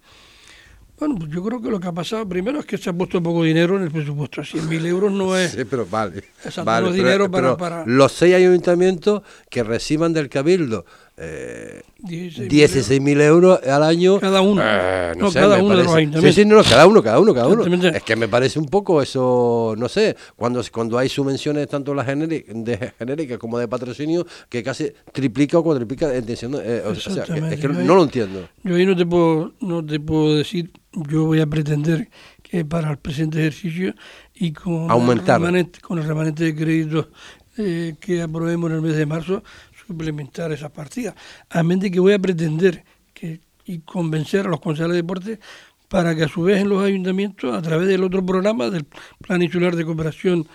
[0.98, 3.20] Bueno, pues yo creo que lo que ha pasado primero es que se ha puesto
[3.20, 4.42] poco dinero en el presupuesto.
[4.42, 5.52] 100.000 euros no es.
[5.56, 6.22] Sí, pero vale.
[6.64, 10.84] vale dinero para, Los seis ayuntamientos que reciban del Cabildo
[11.16, 14.18] eh, 16.000 euros al año.
[14.18, 14.62] Cada uno.
[14.64, 16.34] Eh, no, sé, cada uno de los ayuntamientos.
[16.34, 17.64] Sí, sí, no, cada uno, cada uno, cada uno.
[17.88, 22.06] Es que me parece un poco eso, no sé, cuando, cuando hay subvenciones tanto las
[22.06, 27.68] de genéricas como de patrocinio, que casi triplica o cuadriplica eh, o sea, es que
[27.68, 28.48] no, lo entiendo.
[28.64, 32.08] Yo ahí no te puedo, no te puedo decir yo voy a pretender
[32.42, 33.94] que para el presente ejercicio
[34.34, 37.10] y con, El, remanente, con el remanente de crédito
[37.56, 39.42] eh, que aprobemos en el mes de marzo,
[39.86, 41.14] suplementar esa partida.
[41.50, 45.40] A mente que voy a pretender que, y convencer a los concejales de deporte
[45.88, 48.86] para que a su vez en los ayuntamientos, a través del otro programa, del
[49.20, 50.48] Plan Insular de Cooperación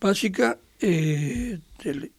[0.00, 1.58] Básica eh,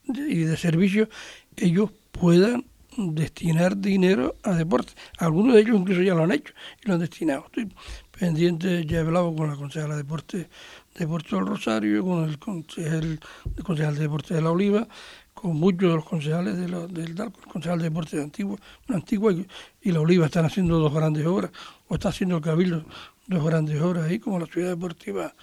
[0.08, 1.10] y de Servicios,
[1.56, 2.66] ellos puedan
[2.98, 4.94] destinar dinero a deporte.
[5.18, 7.46] Algunos de ellos incluso ya lo han hecho y lo han destinado.
[7.46, 7.72] Estoy
[8.18, 10.50] pendiente, ya he hablado con la consejera de deporte
[10.98, 13.20] de Puerto del Rosario, con el concejal,
[13.58, 14.88] el concejal de deporte de la Oliva,
[15.36, 18.58] con muchos de los concejales de la- del DALCO, el concejal de deportes de Antigua,
[18.88, 19.46] Antigua y,
[19.82, 21.52] y la Oliva están haciendo dos grandes obras,
[21.90, 22.84] o está haciendo el Cabildo
[23.28, 25.34] dos grandes obras ahí, como la ciudad deportiva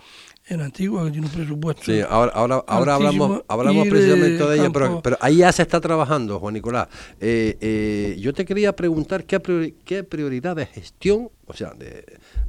[0.47, 1.83] en Antigua, que tiene un presupuesto.
[1.85, 5.81] Sí, ahora, ahora, ahora hablamos, hablamos precisamente de ella, pero, pero ahí ya se está
[5.81, 6.89] trabajando, Juan Nicolás.
[7.21, 12.05] Eh, eh, yo te quería preguntar qué, priori- qué prioridad de gestión, o sea, de,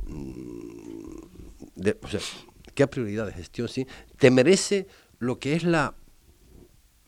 [0.08, 2.20] mm, de- o sea,
[2.74, 3.86] qué prioridad de gestión, sí,
[4.18, 4.88] te merece
[5.20, 5.94] lo que es la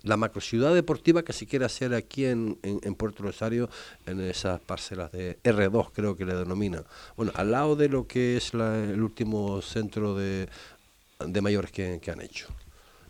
[0.05, 3.69] la macrociudad deportiva que se quiere hacer aquí en, en, en Puerto Rosario,
[4.05, 6.85] en esas parcelas de R2, creo que le denominan.
[7.17, 10.47] Bueno, al lado de lo que es la- el último centro de,
[11.25, 12.47] de mayores que, que han hecho.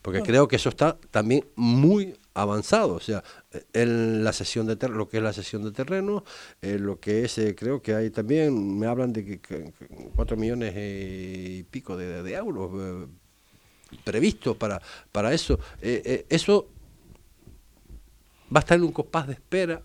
[0.02, 3.24] Porque creo que eso está también muy avanzado, o sea,
[3.74, 6.24] en la sesión de ter- lo que es la sesión de terreno,
[6.62, 9.74] eh, lo que es, eh, creo que hay también, me hablan de que, que-
[10.38, 13.08] millones eh, y pico de, de euros eh,
[14.04, 14.82] previstos para,
[15.12, 15.60] para eso.
[15.82, 16.68] Eh, eso
[18.54, 19.82] va a estar en un compás de espera,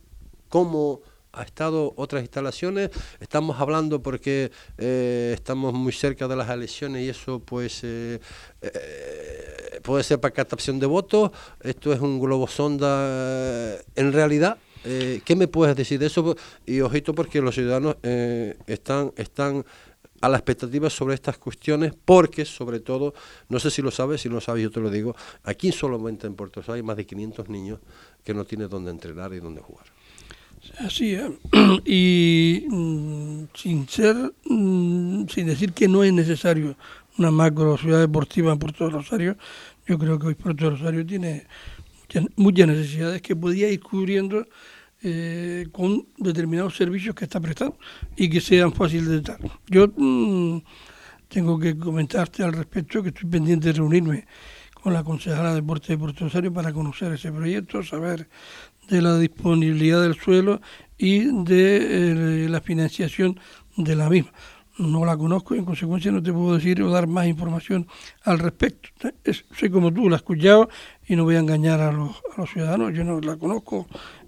[0.49, 2.91] como ha estado otras instalaciones.
[3.21, 8.21] Estamos hablando porque eh, estamos muy cerca de las elecciones y eso pues eh,
[8.63, 11.31] eh, puede ser para captación de votos.
[11.61, 14.59] Esto es un globo sonda en realidad.
[14.83, 16.35] ¿Qué me puedes decir de eso?
[16.65, 17.97] Y ojito porque los ciudadanos
[18.67, 19.67] están, están
[20.21, 23.15] a la expectativa sobre estas cuestiones, porque sobre todo,
[23.49, 26.27] no sé si lo sabes, si no lo sabes yo te lo digo, aquí solamente
[26.27, 27.81] en Puerto Rico hay más de 500 niños
[28.23, 29.87] que no tienen dónde entrenar y dónde jugar.
[30.79, 31.31] Así es.
[31.85, 36.77] Y mm, sin ser, mm, sin decir que no es necesario
[37.19, 39.37] una macro ciudad deportiva en Puerto Rosario,
[39.87, 41.47] yo creo que hoy Puerto Rosario tiene
[42.37, 44.47] muchas, necesidades que podía ir cubriendo
[45.03, 47.79] eh, con determinados servicios que está prestando
[48.17, 49.39] y que sean fáciles de dar.
[49.69, 50.59] Yo mm,
[51.29, 54.27] tengo que comentarte al respecto que estoy pendiente de reunirme
[54.75, 58.29] con la concejala de Deportes de Puerto Rosario para conocer ese proyecto, saber
[58.89, 60.61] de la disponibilidad del suelo
[60.99, 63.39] y de eh, la financiación
[63.77, 64.33] de la misma.
[64.79, 67.87] No la conozco, en consecuencia no te puedo decir o dar más información
[68.25, 68.89] al respecto.
[69.23, 70.71] Es- soy como tú, la he escuchado
[71.07, 72.17] y no voy a engañar a los
[72.51, 72.95] ciudadanos.
[72.95, 73.87] Yo no la conozco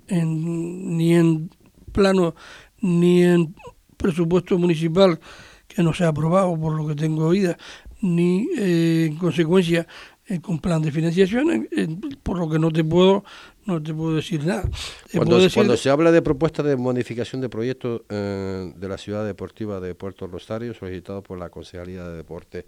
[0.09, 1.51] en- ni en
[1.93, 2.35] plano
[2.81, 3.55] ni en
[3.97, 5.21] presupuesto municipal
[5.69, 7.57] que no sea aprobado por lo que tengo oída,
[8.01, 9.87] ni eh, en consecuencia
[10.27, 11.89] eh, con plan de financiación, eh, eh,
[12.23, 13.25] por lo que no te puedo
[13.65, 14.63] no te puedo decir nada.
[15.09, 18.99] Te Cuando, decir- cuando se habla de propuestas de modificación de proyectos eh, de la
[18.99, 22.65] ciudad deportiva de Puerto Rosario, solicitado por la Concejalía de Deportes,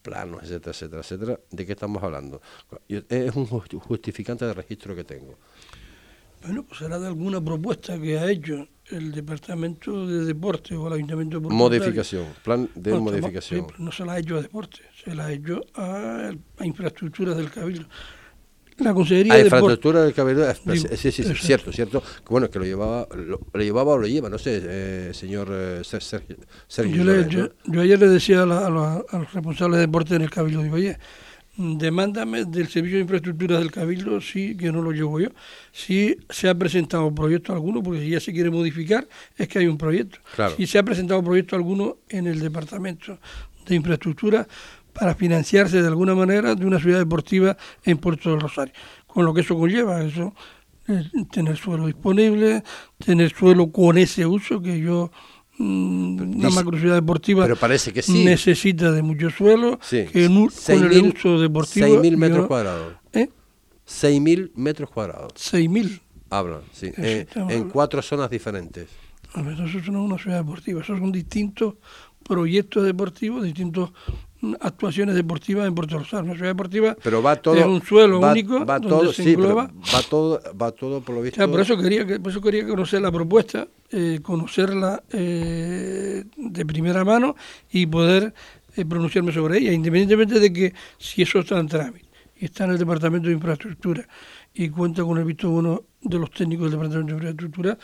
[0.00, 2.40] planos, etcétera, etcétera, etcétera, ¿de qué estamos hablando?
[2.88, 5.34] Es un justi- justificante de registro que tengo.
[6.42, 10.94] Bueno, pues será de alguna propuesta que ha hecho el Departamento de Deporte o el
[10.94, 11.48] Ayuntamiento de.
[11.48, 13.66] Modificación, plan de No, modificación.
[13.66, 17.36] pero no se la ha hecho a deporte, se la ha hecho a, a infraestructuras
[17.36, 17.86] del Cabildo.
[18.78, 22.00] La Consejería A infraestructura del cabildo, es- Digo, sí, sí, sí, cierto, cierto.
[22.30, 25.80] Bueno, que lo llevaba, lo, lo llevaba o lo lleva, no sé, eh, señor eh,
[25.82, 26.36] Ser- Sergio.
[26.68, 27.72] Sergio Yo, le- yo- ¿no?
[27.74, 30.30] yo ayer le decía a, la- a los, a los responsables de deporte en el
[30.30, 30.96] Cabildo, digo, oye,
[31.58, 35.30] demándame del servicio de infraestructura del Cabildo, sí, que no lo llevo yo.
[35.72, 39.66] Si se ha presentado proyecto alguno, porque si ya se quiere modificar, es que hay
[39.66, 40.20] un proyecto.
[40.36, 40.54] Claro.
[40.56, 43.18] Si se ha presentado proyecto alguno en el Departamento
[43.66, 44.46] de Infraestructura
[44.92, 48.72] para financiarse de alguna manera de una ciudad deportiva en Puerto del Rosario,
[49.08, 50.34] con lo que eso conlleva, eso
[50.86, 52.62] eh, tener suelo disponible,
[53.04, 55.10] tener suelo con ese uso que yo
[55.58, 58.24] una Dice- macro ciudad deportiva Pero parece que sí.
[58.24, 62.18] necesita de mucho suelo Sí, que en un- con el 6.000 uso deportivo 6.000 yo
[62.18, 62.94] metros cuadrados.
[63.12, 63.28] ¿eh?
[63.84, 65.32] 6.000 metros cuadrados.
[65.36, 66.90] 6.000 Hablan, sí.
[66.96, 68.88] Eso En, cuatro zonas diferentes.
[69.32, 71.74] A ver, eso no es una ciudad deportiva, esos son distintos
[72.28, 73.90] proyectos deportivos, distintas
[74.60, 76.26] actuaciones deportivas en Puerto Rosario.
[76.26, 77.56] Una ciudad deportiva Pero va todo.
[77.56, 79.68] es un suelo va, único Va donde todo, se sí, engloba.
[79.92, 81.36] va todo, va todo por lo O visto.
[81.36, 86.66] sea, por eso quería que- por eso quería conocer la propuesta, eh, conocerla eh, de
[86.66, 87.34] primera mano
[87.72, 88.32] y poder
[88.76, 92.70] eh, pronunciarme sobre ella, independientemente de que si eso está en trámite y está en
[92.70, 94.06] el Departamento de Infraestructura
[94.54, 97.78] y cuenta con el visto bueno de los técnicos del Departamento de Infraestructura,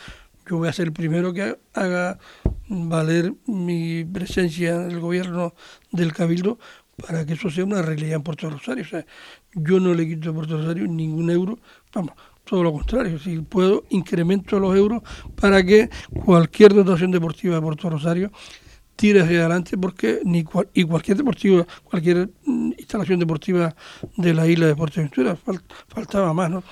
[0.47, 2.19] yo voy a ser el primero que haga
[2.67, 5.53] valer mi presencia en el gobierno
[5.91, 6.59] del Cabildo
[7.07, 8.83] para que eso sea una realidad en Puerto Rosario.
[8.83, 9.05] O sea,
[9.53, 11.59] yo no le quito a Puerto Rosario ningún euro,
[11.93, 15.01] vamos, todo lo contrario, si puedo incremento los euros
[15.35, 15.89] para que
[16.23, 18.31] cualquier dotación deportiva de Puerto Rosario
[18.95, 23.75] tire hacia adelante porque ni y cualquier deportivo, cualquier mm, instalación deportiva
[24.15, 26.63] de la isla de Fuerteventura, fal- faltaba más, ¿no?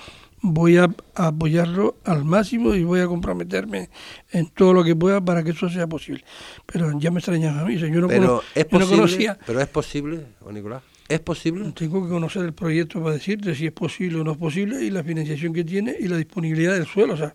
[0.46, 3.88] Voy a, apoyarlo al máximo y voy a comprometerme
[4.30, 6.22] en todo lo que pueda para que eso sea posible.
[6.66, 8.96] Pero ya me extrañaba a mí, yo no, pero es yo no posible.
[8.96, 10.82] conocía pero es posible, Juan Nicolás.
[11.08, 11.72] Es ¿Es posible?
[11.72, 14.90] Tengo que conocer el proyecto para decirte si es posible o no es posible y
[14.90, 17.14] la financiación que tiene y la disponibilidad del suelo.
[17.14, 17.34] O sea,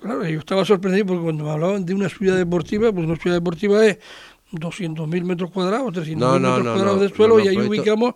[0.00, 3.36] claro, yo estaba sorprendido porque cuando me hablaban de una ciudad deportiva, pues una ciudad
[3.36, 3.98] deportiva es
[4.58, 8.14] 200.000 metros cuadrados, 300.000 No, no, metros cuadrados de suelo y ahí proyecto- ubicamos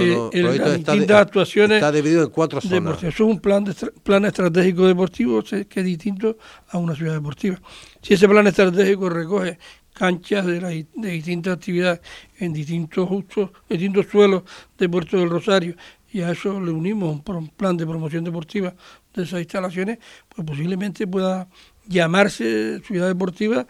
[0.00, 2.74] eh, el- las distintas de- actuaciones está dividido en cuatro zonas.
[2.82, 3.14] deportivas.
[3.14, 6.38] Eso es un plan, de plan estratégico deportivo que es distinto
[6.70, 7.60] a una ciudad deportiva.
[8.02, 9.58] Si ese plan estratégico recoge
[9.92, 12.00] canchas de, la- de distintas actividades
[12.38, 14.42] en distintos en distintos suelos
[14.78, 15.74] de Puerto del Rosario
[16.12, 18.74] y a eso le unimos un plan de promoción deportiva
[19.14, 19.98] de esas instalaciones,
[20.28, 21.48] pues posiblemente pueda
[21.86, 23.66] llamarse ciudad deportiva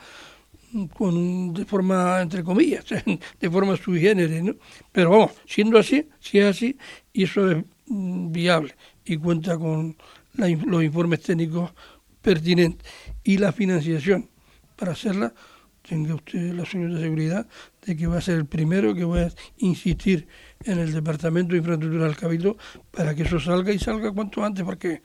[0.95, 2.85] con de forma entre comillas,
[3.41, 4.55] de forma sui generis, ¿no?
[4.93, 6.77] Pero vamos, siendo así, si es así,
[7.13, 9.97] y eso es mm, viable y cuenta con
[10.35, 11.73] la los informes técnicos
[12.23, 12.87] pertinentes
[13.25, 14.29] y la financiación
[14.77, 15.35] para hacerla,
[15.87, 17.47] tenga usted la absoluta seguridad
[17.85, 20.29] de que va a ser el primero que voy a insistir
[20.65, 22.57] en el Departamento de Infraestructura del Cabildo
[22.91, 25.03] para que eso salga y salga cuanto antes, porque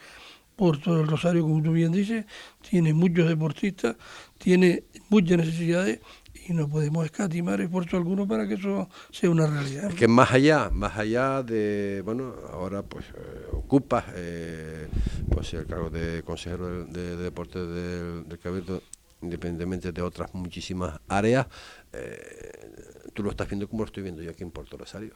[0.55, 2.25] Puerto del Rosario, como tú bien dices,
[2.67, 3.95] tiene muchos deportistas,
[4.37, 5.99] tiene muchas necesidades
[6.47, 9.89] y no podemos escatimar esfuerzo alguno para que eso sea una realidad.
[9.89, 14.87] Es que más allá, más allá de, bueno, ahora pues eh, ocupas eh,
[15.31, 18.81] pues el cargo de consejero de, de- de deporte del, del Cabildo,
[19.21, 21.47] independientemente de otras muchísimas áreas,
[21.93, 25.13] eh, tú lo estás viendo como lo estoy viendo yo aquí en Puerto Rosario,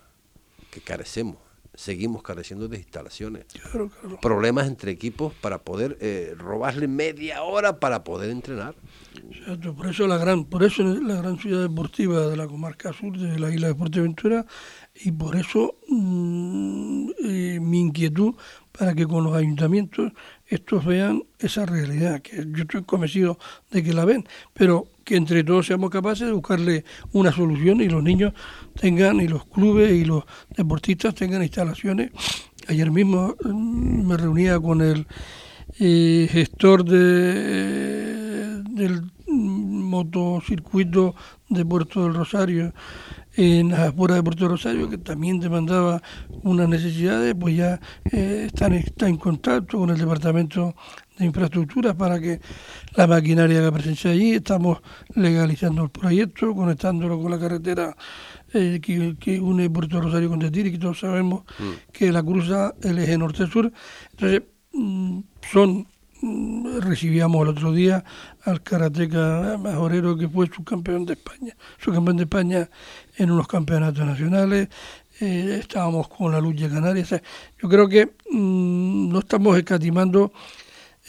[0.71, 1.38] que carecemos,
[1.80, 3.46] seguimos careciendo de instalaciones.
[3.54, 4.20] Claro, claro.
[4.20, 8.76] Problemas entre equipos para poder eh, robarle media hora para poder entrenar.
[9.32, 13.18] Exacto, por eso la gran, por eso la gran ciudad deportiva de la comarca sur
[13.18, 14.46] de la isla de Fuerteventura
[14.94, 18.36] y por eso mm, eh, mi inquietud
[18.78, 20.12] para que con los ayuntamientos
[20.50, 23.38] estos vean esa realidad, que yo estoy convencido
[23.72, 27.88] de que la ven, pero que entre todos seamos capaces de buscarle una solución y
[27.88, 28.34] los niños
[28.80, 30.24] tengan, y los clubes y los
[30.56, 32.12] deportistas tengan instalaciones.
[32.68, 35.08] Ayer mismo mm, me reunía con el
[35.80, 41.16] eh, gestor de, del mm, motocircuito
[41.48, 42.74] de Puerto del Rosario
[43.39, 46.02] en las afueras de Puerto Rosario que también demandaba
[46.43, 47.80] unas necesidades pues ya
[48.12, 50.75] eh, están está en contacto con el departamento
[51.17, 52.41] de infraestructura para que
[52.95, 54.34] la maquinaria haga presencia allí.
[54.34, 54.80] Estamos
[55.15, 57.95] legalizando el proyecto conectándolo con la carretera
[58.54, 61.43] eh, que, que une Puerto Rosario con Tetiri que todos sabemos
[61.93, 63.71] que la cruza el eje norte-sur.
[64.12, 65.99] Entonces mm, son mm,
[66.82, 68.04] recibíamos el otro día
[68.44, 72.70] al karateca majorero que fue subcampeón de España, subcampeón de España
[73.18, 74.70] en unos campeonatos nacionales,
[75.22, 77.06] eh, estábamos con la lucha canaria,
[77.62, 80.32] yo creo que mm, no estamos escatimando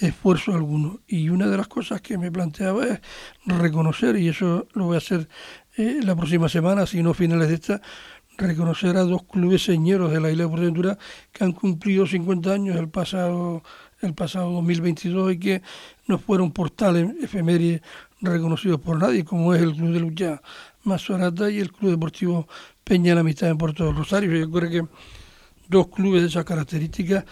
[0.00, 1.00] esfuerzo alguno.
[1.06, 3.00] Y una de las cosas que me planteaba es
[3.44, 5.28] reconocer, y eso lo voy a hacer
[5.76, 7.82] eh, la próxima semana, si no finales de esta,
[8.36, 10.98] reconocer a dos clubes señeros de la isla de Fuerteventura
[11.30, 13.62] que han cumplido 50 años el pasado
[14.02, 15.62] el pasado 2022 y que
[16.06, 17.82] no fueron portales efemérides
[18.20, 20.42] reconocidos por nadie, como es el Club de Lucha
[20.84, 22.48] Mazorata y el Club Deportivo
[22.84, 24.34] Peña la Amistad en Puerto del Rosario.
[24.36, 24.88] Yo creo que
[25.68, 27.24] dos clubes de esas características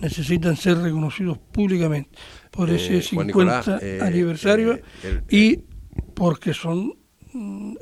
[0.00, 2.10] necesitan ser reconocidos públicamente
[2.50, 5.64] por Eh, ese Juan 50 Nicolás, eh, aniversario eh, el- y
[6.14, 6.94] porque son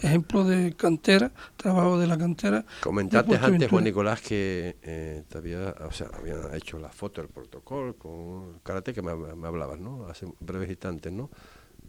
[0.01, 2.65] ejemplos de cantera, trabajo de la cantera.
[2.83, 3.71] Comentaste antes.
[3.71, 8.59] Juan Nicolás, que eh, te había, o sea, habían hecho la foto del protocolo con
[8.61, 10.07] karate que me, me hablabas, ¿no?
[10.07, 11.31] Hace breves instantes, ¿no?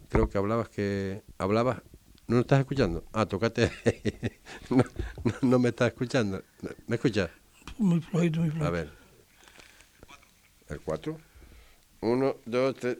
[0.08, 1.82] Creo que hablabas que hablabas,
[2.26, 3.04] ¿no lo estás escuchando?
[3.12, 3.70] Ah, tocate,
[4.70, 4.84] no,
[5.24, 6.42] no, no me estás escuchando.
[6.86, 7.30] ¿Me escuchas?
[7.78, 8.32] Muy muy.
[8.60, 8.90] A ver.
[10.68, 11.18] ¿El 4?
[12.00, 12.98] Uno, dos, tres.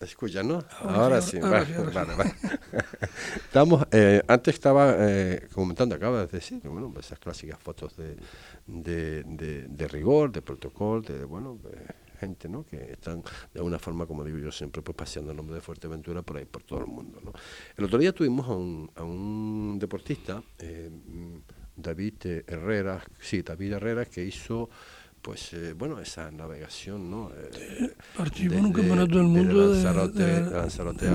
[0.00, 0.64] Escucha, ¿no?
[0.80, 2.34] Ahora Ahora, sí, ahora vale, sí, ahora vale, vale.
[3.36, 8.16] Estamos, eh, antes estaba eh, comentando, acaba de decir, bueno, esas clásicas fotos de,
[8.66, 11.58] de, de, de rigor, de protocolo, de, bueno,
[12.18, 12.64] gente, ¿no?
[12.64, 16.22] Que están de alguna forma, como digo yo siempre, pues paseando el nombre de Fuerteventura
[16.22, 17.32] por ahí, por todo el mundo, ¿no?
[17.76, 21.36] El otro día tuvimos a un, a un deportista, eh, mm,
[21.76, 24.70] David eh, Herrera, sí, David Herrera, que hizo
[25.22, 30.22] pues eh, bueno esa navegación no Eh, Participó en un campeonato del mundo de- Lanzarote,
[30.22, 31.06] de- de Lanzarote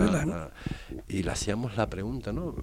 [1.07, 2.55] y le hacíamos la pregunta no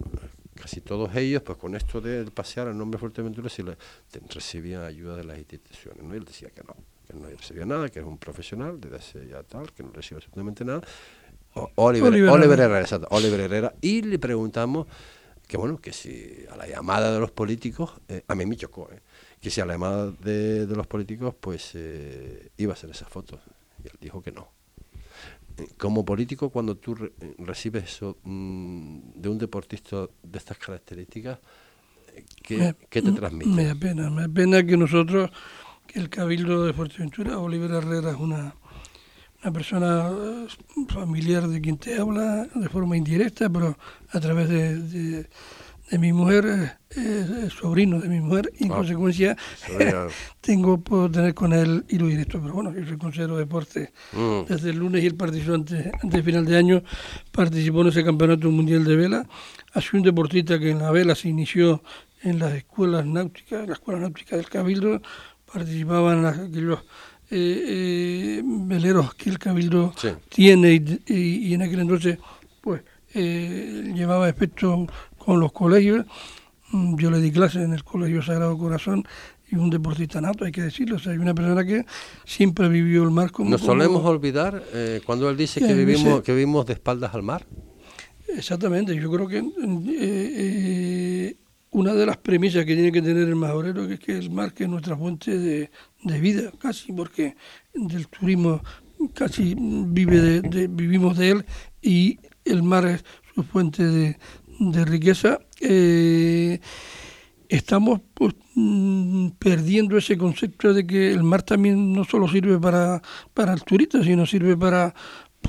[0.55, 3.77] casi todos ellos pues con esto de pasear el nombre Fuerteventura si le,
[4.11, 6.77] te- recibían ayuda de las instituciones no y él decía que no
[7.09, 10.19] que no recibía nada que es un profesional desde hace ya tal que no recibe
[10.19, 10.81] absolutamente nada.
[11.55, 12.65] O- Oliver, Oliver Oliver Herrera.
[12.65, 14.87] Herrera, exacto, Oliver Herrera, y le preguntamos
[15.47, 18.89] que bueno, que si a la llamada de los políticos, eh, a mí me chocó,
[18.91, 19.01] eh,
[19.43, 23.11] que si a la llamada de, de los políticos, pues eh, iba a hacer esas
[23.11, 23.41] fotos.
[23.85, 24.49] Y él dijo que no.
[25.59, 30.59] Eh, Como político, cuando tú re- eh, recibes eso mm, de un deportista de estas
[30.59, 31.41] características,
[32.43, 33.51] ¿qué, ¿qué te transmite?
[33.51, 35.31] Me da pena, me da pena que nosotros,
[35.87, 38.55] que el Cabildo de Fuerteventura, Oliver Herrera es una,
[39.43, 40.47] una persona eh,
[40.89, 43.77] familiar de quien te habla de forma indirecta, pero
[44.11, 45.29] a través de, de,
[45.93, 49.37] de mi mujer, eh, es, es sobrino de mi mujer, y en Ah, consecuencia
[50.41, 52.41] tengo, puedo tener con él hilo directo.
[52.41, 54.47] Pero bueno, yo soy consejero de deporte Mm.
[54.49, 56.83] desde el lunes y él participó antes, antes de final de año,
[57.31, 59.27] participó en ese campeonato mundial de vela.
[59.75, 61.83] Ha sido un deportista que en la vela se inició
[62.23, 65.03] en las escuelas náuticas, la escuela náutica del Cabildo,
[65.53, 66.81] participaban en aquellos
[67.31, 70.09] eh, eh, veleros que el Cabildo Sí.
[70.29, 72.19] tiene y, y- y en aquel entonces
[72.61, 72.83] pues
[73.15, 74.87] eh, llevaba aspecto
[75.25, 76.07] con los colegios.
[76.73, 79.05] Mm, Yo le di clases en el Colegio Sagrado Corazón
[79.51, 80.97] y un deportista nato, hay que decirlo.
[80.97, 81.85] O sea, hay una persona que
[82.25, 83.51] siempre vivió el mar como...
[83.51, 87.23] Nos como- solemos olvidar eh, cuando él dice que vivimos, que vivimos de espaldas al
[87.23, 87.47] mar.
[88.29, 89.45] Exactamente, yo creo que eh,
[90.35, 91.37] eh,
[91.73, 94.65] una de las premisas que tiene que tener el majorero es que el mar que
[94.65, 95.71] es nuestra fuente de,
[96.03, 97.37] de vida, casi, porque
[97.75, 98.63] del turismo
[99.15, 101.45] casi vive de, de- vivimos de él
[101.83, 103.05] y el mar es
[103.35, 104.19] su fuente de,
[104.71, 105.41] de riqueza.
[105.61, 106.61] Eh,
[107.49, 108.35] estamos pues,
[109.39, 113.03] perdiendo ese concepto de que el mar también no solo sirve para,
[113.35, 114.95] para el turista, sino sirve para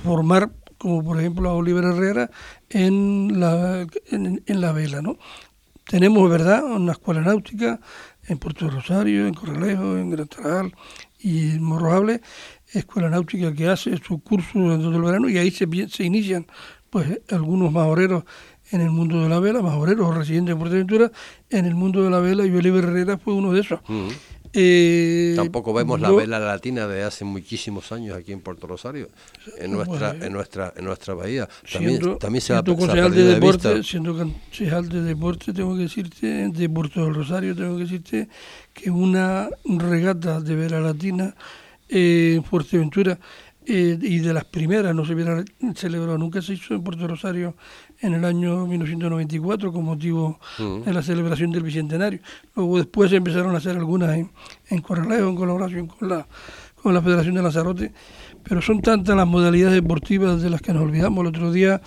[0.03, 2.31] formar, como por ejemplo a Oliver Herrera,
[2.69, 5.01] en la, en, en la vela.
[5.01, 5.17] ¿no?
[5.85, 7.79] Tenemos, ¿verdad?, una escuela náutica
[8.27, 10.73] en Puerto Rosario, en Corralejo, en Gran Taral
[11.19, 12.21] y en Morrojable,
[12.71, 16.47] escuela náutica que hace su curso durante todo el verano y ahí se, se inician
[16.89, 18.23] pues algunos majoreros
[18.73, 21.11] en el mundo de la vela, majoreros o residentes de Fuerteventura
[21.49, 23.79] en el mundo de la vela y Oliver Herrera fue uno de esos.
[24.55, 29.07] Eh, Tampoco vemos la yo- vela latina de hace muchísimos años aquí en Puerto Rosario,
[29.57, 31.49] en nuestra, Bueno, en nuestra, en nuestra bahía.
[31.71, 33.89] También, siendo, también se ha, siendo ha concejal de de deporte, vista.
[33.89, 38.27] siendo concejal de deporte, tengo que decirte, de Puerto del Rosario, tengo que decirte
[38.73, 41.35] que una regata de vela latina
[41.89, 43.17] eh, en Fuerteventura
[43.65, 45.43] eh, y de las primeras no se hubiera
[45.75, 47.55] celebrado, nunca se hizo en Puerto Rosario
[48.01, 50.83] en el año 1994 con motivo Mm.
[50.83, 52.19] de la celebración del Bicentenario.
[52.55, 54.31] Luego después se empezaron a hacer algunas en,
[54.69, 56.27] en Corralejo, en colaboración con la,
[56.81, 57.93] con la Federación de Lanzarote,
[58.43, 61.21] pero son tantas las modalidades deportivas de las que nos olvidamos.
[61.21, 61.81] El otro día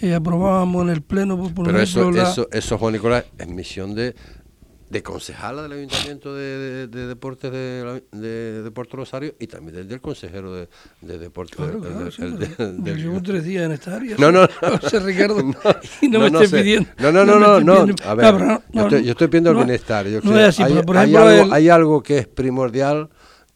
[0.00, 3.24] eh, aprobábamos en el Pleno, por por Pero ejemplo, eso, la- eso, eso, Juan Nicolás,
[3.38, 4.14] es misión de,
[4.90, 10.00] de concejala del Ayuntamiento de, de- de Deportes de, de- Puerto Rosario y también del,
[10.00, 10.68] consejero de,
[11.00, 14.16] de Deportes Claro, claro, sí, del- llevo tres días en esta área.
[14.18, 14.46] No, no,
[14.80, 15.54] José Ricardo, no,
[16.02, 16.62] y no, no, me no esté sé.
[16.62, 16.90] pidiendo.
[16.98, 17.94] No, no, no, no, no.
[18.04, 20.06] A ver, no, yo, estoy, yo estoy pidiendo no, el bienestar.
[20.08, 23.08] Yo no creo- así, hay, algo, el- hay algo que es primordial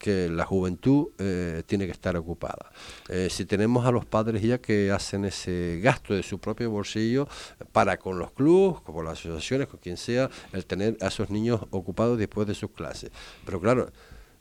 [0.04, 2.70] que la juventud eh, tiene que estar ocupada.
[3.08, 7.26] Eh, si tenemos a los padres ya que hacen ese gasto de su propio bolsillo
[7.72, 11.62] para con los clubes, con las asociaciones, con quien sea, el tener a esos niños
[11.70, 13.12] ocupados después de sus clases.
[13.46, 13.90] Pero claro,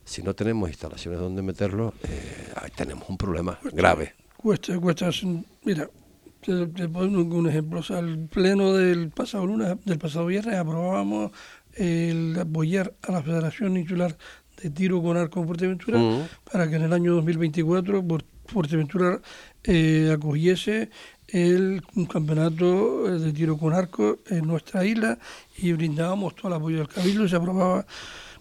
[0.03, 4.16] si no tenemos instalaciones donde meterlos, eh, ahí tenemos un problema grave.
[4.36, 5.11] Cuesta, cuesta.
[5.64, 5.89] Mira,
[6.41, 7.80] te, te pongo un ejemplo.
[7.80, 11.32] O sea, el pleno del pasado lunes, del pasado viernes, aprobábamos
[11.76, 14.18] el apoyar a la Federación Insular
[14.64, 16.24] de Tiro con Arco en Fuerteventura Ujú.
[16.51, 19.20] para que en el año 2024 Puer- Fuerteventura
[19.64, 20.89] eh, acogiese
[21.28, 25.18] el un campeonato eh, de tiro con arco en nuestra isla
[25.57, 27.86] y brindábamos todo el apoyo del Cabildo y se aprobaba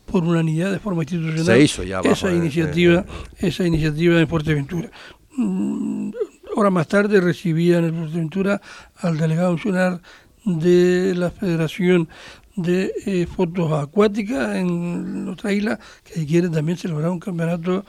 [0.05, 3.01] por unanimidad de forma institucional Se hizo ya abajo, esa eh, iniciativa
[3.39, 4.91] eh, esa iniciativa en Fuerteventura.
[5.37, 6.11] Mm,
[6.55, 8.61] Horas más tarde recibía en el Fuerteventura
[8.99, 10.03] al delegado nacional
[10.45, 12.09] de la Federación
[12.57, 17.85] de eh, Fotos Acuáticas en nuestra isla, que quiere también celebrar un campeonato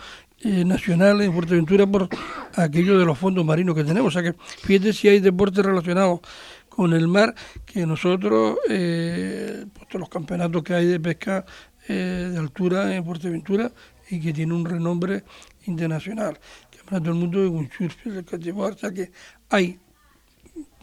[0.46, 2.10] eh, nacional en Fuerteventura por
[2.56, 4.14] aquello de los fondos marinos que tenemos.
[4.14, 6.20] O sea que fíjate si hay deportes relacionados
[6.68, 7.34] con el mar,
[7.66, 11.46] que nosotros, eh, todos los campeonatos que hay de pesca
[11.88, 13.72] eh, de altura en Fuerteventura
[14.10, 15.24] y que tiene un renombre
[15.66, 16.38] internacional.
[16.76, 19.12] Campeonato del mundo de windsurf, de cateboard, o sea que
[19.50, 19.80] hay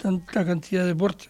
[0.00, 1.28] tanta cantidad de deportes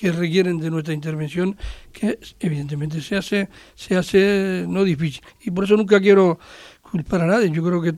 [0.00, 1.56] que requieren de nuestra intervención
[1.92, 6.38] que evidentemente se hace se hace no difícil y por eso nunca quiero
[6.80, 7.94] culpar a nadie yo creo que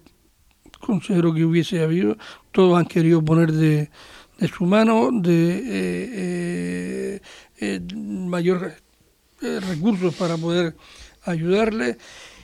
[0.81, 2.17] considero que hubiese habido
[2.51, 3.91] todos han querido poner de,
[4.39, 7.21] de su mano de eh, eh,
[7.61, 8.75] eh, mayor
[9.41, 10.75] eh, recursos para poder
[11.25, 11.99] ayudarle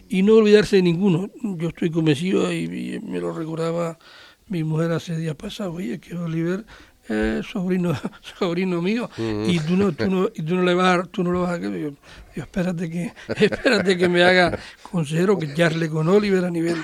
[0.09, 1.31] y no olvidarse de ninguno.
[1.43, 3.99] Yo estoy convencido y, me lo recordaba
[4.47, 6.65] mi mujer hace días pasados, oye, que Oliver
[7.09, 7.95] es sobrino,
[8.39, 9.09] sobrino mío,
[9.47, 11.59] y tú no, tú no, y tú no le vas tú no lo vas a
[11.59, 13.13] yo, yo, espérate que,
[13.45, 16.77] espérate que me haga consejero, que charle con Oliver a nivel,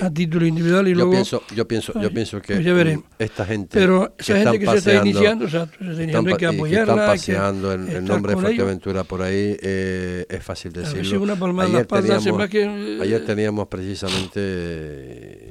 [0.00, 1.12] a título individual y yo luego.
[1.12, 3.04] Pienso, yo pienso, yo pienso que pues ya veremos.
[3.18, 3.78] esta gente.
[3.78, 6.46] Pero esa gente que se está paseando- iniciando, o sea, se está iniciando, hay que
[6.46, 6.92] apoyarla.
[6.92, 8.54] están hay que paseando el, el nombre de ellos.
[8.56, 11.22] Fuerteventura por ahí, eh, es fácil decirlo.
[11.22, 15.49] una palmada en la espalda hace más que, eh, ayer teníamos precisamente, eh,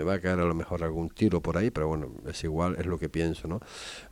[0.00, 2.76] me va a caer a lo mejor algún tiro por ahí, pero bueno, es igual,
[2.78, 3.60] es lo que pienso, ¿no?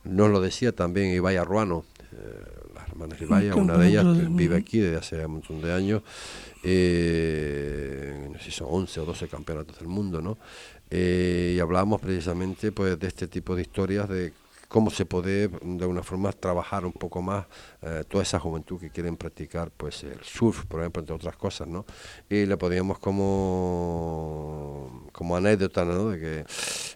[0.03, 2.15] Nos lo decía también Ibaya Ruano, eh,
[2.75, 6.03] las hermanas Ibaya, una de ellas vive aquí desde hace un montón de años,
[6.63, 10.37] eh, no sé si son 11 o 12 campeonatos del mundo, ¿no?
[10.91, 14.33] Eh, y hablábamos precisamente pues de este tipo de historias de
[14.69, 17.45] cómo se puede de alguna forma trabajar un poco más
[17.81, 21.67] eh, toda esa juventud que quieren practicar pues el surf por ejemplo entre otras cosas
[21.67, 21.85] no
[22.29, 26.45] y le podíamos como como anécdota no de que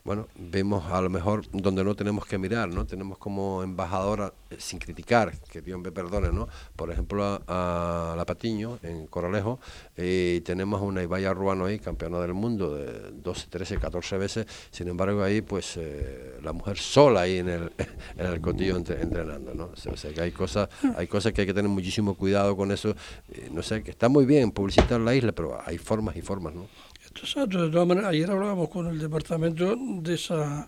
[0.05, 4.79] bueno vemos a lo mejor donde no tenemos que mirar no tenemos como embajadora sin
[4.79, 9.59] criticar que Dios me perdone no por ejemplo a, la Patiño en Coralejo
[9.97, 14.45] y tenemos una Ibaya Ruano ahí campeona del mundo de 12 13 14 veces.
[14.71, 17.71] Sin embargo ahí pues eh, la mujer sola ahí en el
[18.17, 21.47] en el cotillo entre- entrenando no o sea, que hay cosas hay cosas que hay
[21.47, 22.95] que tener muchísimo cuidado con eso.
[23.31, 26.53] Eh, no sé que está muy bien publicitar la isla pero hay formas y formas
[26.53, 26.67] no
[27.15, 30.67] Exacto, de todas maneras, ayer hablábamos con el departamento de esa,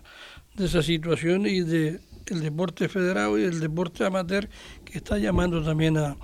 [0.54, 4.48] de esa situación y de el deporte federado y el deporte amateur
[4.84, 6.16] que está llamando también a,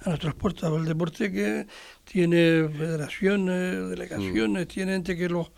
[0.00, 0.72] a nuestras puertas.
[0.72, 1.66] El deporte que
[2.04, 5.50] tiene federaciones, delegaciones, tiene gente que los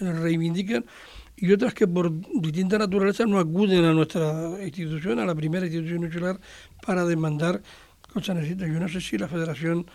[0.00, 0.84] reivindican
[1.36, 6.04] y otras que por distinta naturaleza no acuden a nuestra institución, a la primera institución
[6.04, 6.38] insular,
[6.84, 7.62] para demandar
[8.12, 8.68] cosas necesitas.
[8.68, 9.86] Yo no sé si la federación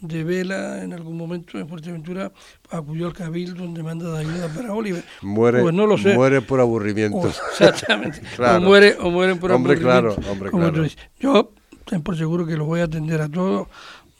[0.00, 2.32] de vela en algún momento en Fuerteventura
[2.70, 5.04] acudió al cabildo en demanda de ayuda para Oliver.
[5.22, 6.14] muere Pues no lo sé.
[6.14, 8.20] muere por aburrimiento O- exactamente.
[8.36, 8.58] Claro.
[8.58, 10.82] O, muere, o mueren por Hombre, claro, hombre, como tú claro.
[10.84, 10.98] dices.
[11.20, 11.52] Yo
[11.86, 13.68] ten por seguro que los voy a atender a todos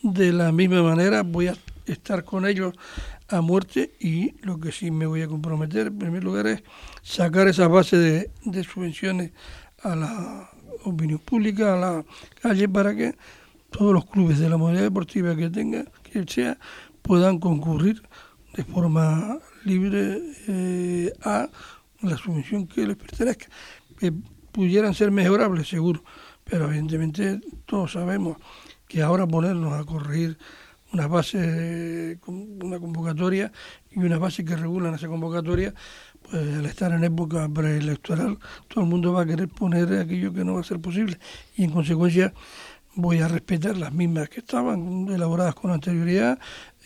[0.02, 1.22] de la misma manera.
[1.22, 1.54] Voy a
[1.86, 2.74] estar con ellos
[3.28, 6.62] a muerte y lo que sí me voy a comprometer en primer lugar es
[7.02, 9.32] sacar esa base de, de subvenciones
[9.82, 10.50] a la
[10.84, 12.04] opinión pública, a la
[12.40, 13.14] calle, para que
[13.76, 16.56] todos los clubes de la modalidad deportiva que tenga, que sea,
[17.02, 18.02] puedan concurrir
[18.54, 21.48] de forma libre eh, a
[22.00, 23.46] la subvención que les pertenezca.
[23.98, 24.12] Que
[24.52, 26.04] pudieran ser mejorables, seguro,
[26.44, 28.36] pero evidentemente todos sabemos
[28.86, 30.38] que ahora ponernos a corregir
[30.92, 33.50] una base, una convocatoria
[33.90, 35.74] y una base que regulan esa convocatoria,
[36.30, 40.44] pues al estar en época preelectoral, todo el mundo va a querer poner aquello que
[40.44, 41.18] no va a ser posible
[41.56, 42.32] y en consecuencia
[42.97, 46.38] voy a respetar las mismas que estaban elaboradas con anterioridad,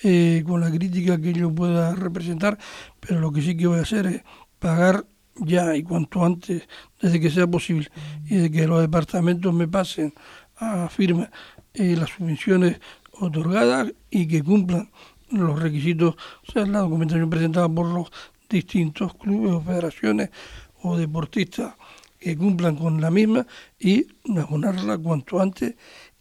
[0.03, 2.59] eh, con la crítica que yo pueda representar,
[3.01, 4.23] pero lo que sí que voy a hacer es
[4.59, 5.05] pagar
[5.37, 6.69] ya y cuanto antes,
[7.01, 7.89] desde que sea posible,
[8.27, 10.13] y de que los departamentos me pasen
[10.57, 11.31] a firma
[11.75, 12.81] eh, las subvenciones
[13.13, 14.91] otorgadas y que cumplan
[15.31, 16.17] los requisitos,
[16.49, 18.11] o sea, la documentación presentada por los
[18.49, 20.31] distintos clubes o federaciones
[20.83, 21.75] o deportistas
[22.19, 23.47] que cumplan con la misma
[23.79, 24.07] y
[24.37, 25.75] abonarla cuanto antes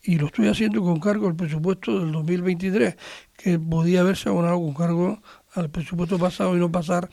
[0.03, 2.95] y lo estoy haciendo con cargo al presupuesto del 2023
[3.35, 5.21] que podía haberse abonado con cargo
[5.53, 7.09] al presupuesto pasado y no pasar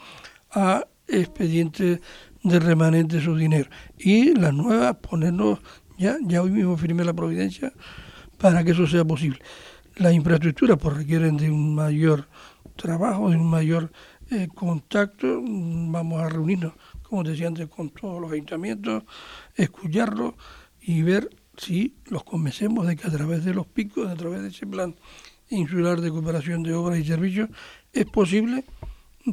[0.50, 2.00] a expedientes
[2.42, 3.68] de remanente su dinero.
[3.98, 5.60] Y las nuevas ponernos
[5.98, 7.72] ya ya hoy mismo firmé la providencia
[8.38, 9.40] para que eso sea posible.
[9.96, 12.28] Las infraestructuras pues requieren de un mayor
[12.76, 13.92] trabajo de un mayor
[14.30, 15.40] eh, contacto.
[15.42, 16.74] Vamos a reunirnos
[17.14, 19.04] como decía antes, con todos los ayuntamientos,
[19.54, 20.34] escucharlos
[20.82, 24.48] y ver si los convencemos de que a través de los picos, a través de
[24.48, 24.96] ese plan
[25.48, 27.48] insular de cooperación de obras y servicios,
[27.92, 28.64] es posible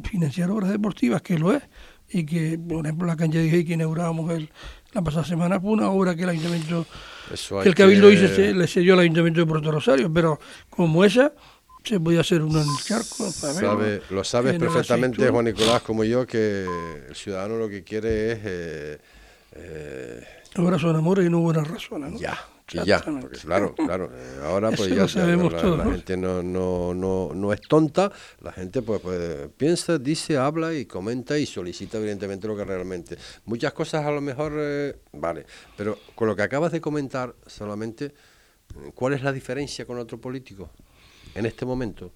[0.04, 1.62] financiar obras deportivas, que lo es,
[2.08, 4.48] y que, por ejemplo, la cancha de Gay que inaugurábamos el,
[4.92, 6.86] la pasada semana fue una obra que el ayuntamiento,
[7.64, 10.38] que el Cabildo que- hizo, se- le cedió al ayuntamiento de Puerto Rosario, pero
[10.70, 11.32] como esa,
[11.84, 13.24] se podía hacer una en el charco,
[14.10, 15.28] lo sabes el perfectamente.
[15.28, 16.66] Juan Nicolás, como yo, que
[17.08, 18.98] el ciudadano lo que quiere es eh,
[19.52, 20.24] eh,
[20.54, 22.12] amores y no buenas razones.
[22.12, 22.18] ¿no?
[22.18, 22.38] ya,
[22.72, 25.90] y ya, porque claro, claro, eh, ahora pues Eso ya sabemos la, todos, la ¿no?
[25.90, 28.10] gente no, no, no, no es tonta,
[28.40, 33.18] la gente pues, pues piensa, dice, habla y comenta y solicita evidentemente lo que realmente.
[33.44, 35.44] Muchas cosas a lo mejor, eh, vale,
[35.76, 40.18] pero con lo que acabas de comentar solamente, eh, ¿cuál es la diferencia con otro
[40.20, 40.70] político
[41.34, 42.12] en este momento?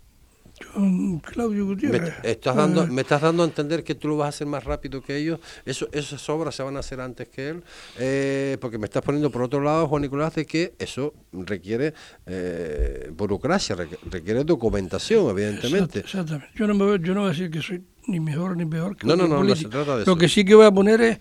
[0.72, 4.26] Con Claudio Me, estás dando, Eh, me estás dando a entender que tú lo vas
[4.26, 5.38] a hacer más rápido que ellos.
[5.66, 7.62] Eso, esas obras se van a hacer antes que él.
[7.98, 11.92] eh, porque me estás poniendo por otro lado, Juan Nicolás, de que eso requiere
[12.24, 16.00] eh, burocracia, requ- requiere documentación, evidentemente.
[16.00, 16.48] exact- Exactamente.
[16.54, 18.96] Yo no, me voy, yo no voy a decir que soy ni mejor ni peor
[18.96, 20.16] que No, no, no, no se trata de Lo eso.
[20.16, 21.18] que sí que voy a poner es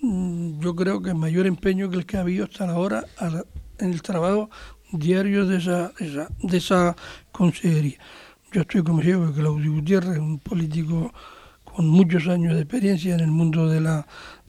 [0.00, 3.04] mm, yo creo que mayor empeño que el que ha habido hasta ahora
[3.78, 4.48] en el trabajo
[4.92, 6.96] diario de esa, esa, de esa
[7.32, 7.98] consejería.
[8.52, 11.12] Yo estoy convencido que Claudio Gutiérrez es un político
[11.64, 14.06] con muchos años de experiencia en el mundo de la,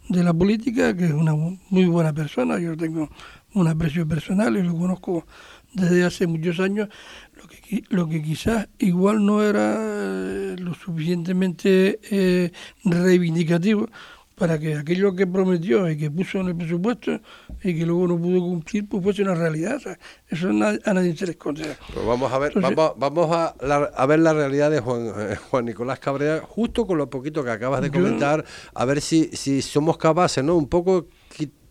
[0.08, 2.60] de la política, que es una muy buena persona.
[2.60, 3.10] Yo tengo
[3.54, 5.26] un aprecio personal y lo conozco
[5.74, 6.90] desde hace muchos años,
[7.36, 12.52] lo que, lo que quizás igual no era eh, lo suficientemente eh,
[12.84, 13.90] reivindicativo
[14.38, 17.20] para que aquello que prometió y que puso en el presupuesto
[17.64, 19.82] y que luego no pudo cumplir, pues fuese una realidad.
[20.30, 21.76] eso a nadie se le esconde.
[21.92, 25.66] Pues vamos a ver, vamos, vamos a, a, ver la realidad de Juan, eh, Juan
[25.66, 29.98] Nicolás Cabrera, justo con lo poquito que acabas de comentar, a ver si, si somos
[29.98, 30.56] capaces, ¿no?
[30.56, 31.08] Un poco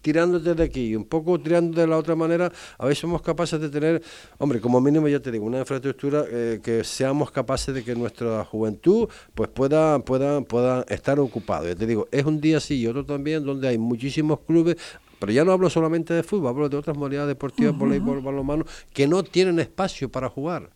[0.07, 3.61] tirándote de aquí y un poco tirando de la otra manera, a ver somos capaces
[3.61, 4.00] de tener,
[4.38, 8.44] hombre, como mínimo ya te digo, una infraestructura eh, que seamos capaces de que nuestra
[8.44, 11.66] juventud pues pueda, pueda, pueda estar ocupado.
[11.66, 14.76] Ya te digo, es un día sí y otro también donde hay muchísimos clubes
[15.18, 18.22] pero ya no hablo solamente de fútbol, hablo de otras modalidades deportivas, uh -huh.
[18.22, 20.68] balonmano, que no tienen espacio para jugar.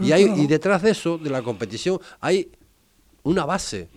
[0.00, 2.52] y, hay, y detrás de eso, de la competición, hay
[3.24, 3.88] una base.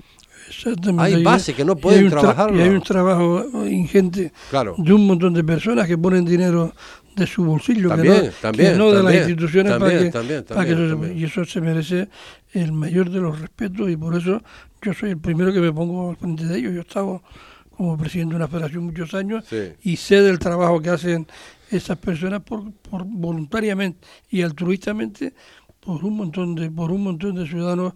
[0.97, 2.53] Hay base que no pueden trabajar.
[2.55, 4.31] y hay un trabajo ingente
[4.77, 6.73] de un montón de personas que ponen dinero
[7.15, 11.05] de su bolsillo, también, que no, no de las instituciones para que, para que eso
[11.13, 12.09] y eso se merece
[12.53, 14.41] el mayor de los respetos y por eso
[14.81, 16.73] yo soy el primero que me pongo al frente de ellos.
[16.73, 17.21] Yo he estado
[17.69, 19.45] como presidente de una federación muchos años
[19.83, 21.27] y sé del trabajo que hacen
[21.69, 25.33] esas personas por, por voluntariamente y altruistamente
[25.79, 27.93] por un montón de por un montón de ciudadanos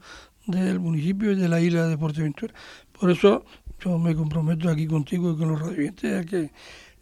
[0.48, 2.54] del municipio y de la isla de Porteventura.
[3.00, 3.46] Por eso
[3.80, 6.52] yo me comprometo aquí contigo y con los radioyentes a que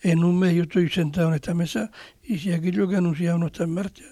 [0.01, 1.89] en un mes yo estoy sentado en esta mesa
[2.23, 4.03] y si aquello que anunciado no está en marcha,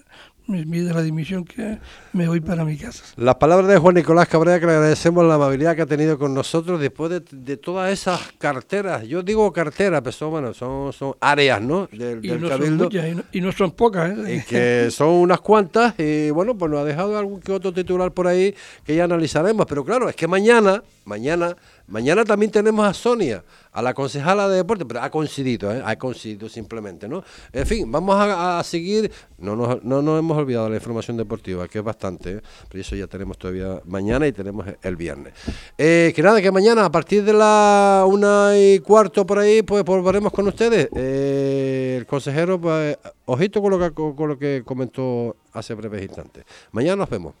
[0.46, 1.78] me pide la dimisión que
[2.12, 3.02] me voy para mi casa.
[3.16, 6.34] Las palabras de Juan Nicolás Cabrera, que le agradecemos la amabilidad que ha tenido con
[6.34, 9.06] nosotros después de, todas esas carteras.
[9.06, 11.88] Yo digo carteras, pero son, bueno, son, son áreas, ¿no?
[11.90, 14.36] Del, y, no Son muchas, y, no, son pocas, ¿eh?
[14.36, 18.12] Y que son unas cuantas, y bueno, pues nos ha dejado algún que otro titular
[18.12, 19.66] por ahí que ya analizaremos.
[19.66, 24.56] Pero claro, es que mañana, mañana Mañana también tenemos a Sonia, a la concejala de
[24.56, 25.82] deporte, pero ha coincidido, ¿eh?
[25.84, 27.22] ha coincidido simplemente, ¿no?
[27.52, 31.78] En fin, vamos a, seguir, no nos, no nos hemos olvidado la información deportiva, que
[31.78, 32.40] es bastante, ¿eh?
[32.70, 35.34] pero eso ya tenemos todavía mañana y tenemos el viernes.
[35.76, 39.84] Eh, que nada, que mañana a partir de la una y cuarto por ahí, pues
[39.84, 40.88] volveremos con ustedes.
[40.94, 46.44] El consejero, pues, ojito con lo que comentó hace breves instantes.
[46.72, 47.34] Mañana nos vemos.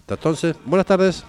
[0.00, 1.24] Hasta entonces, buenas tardes.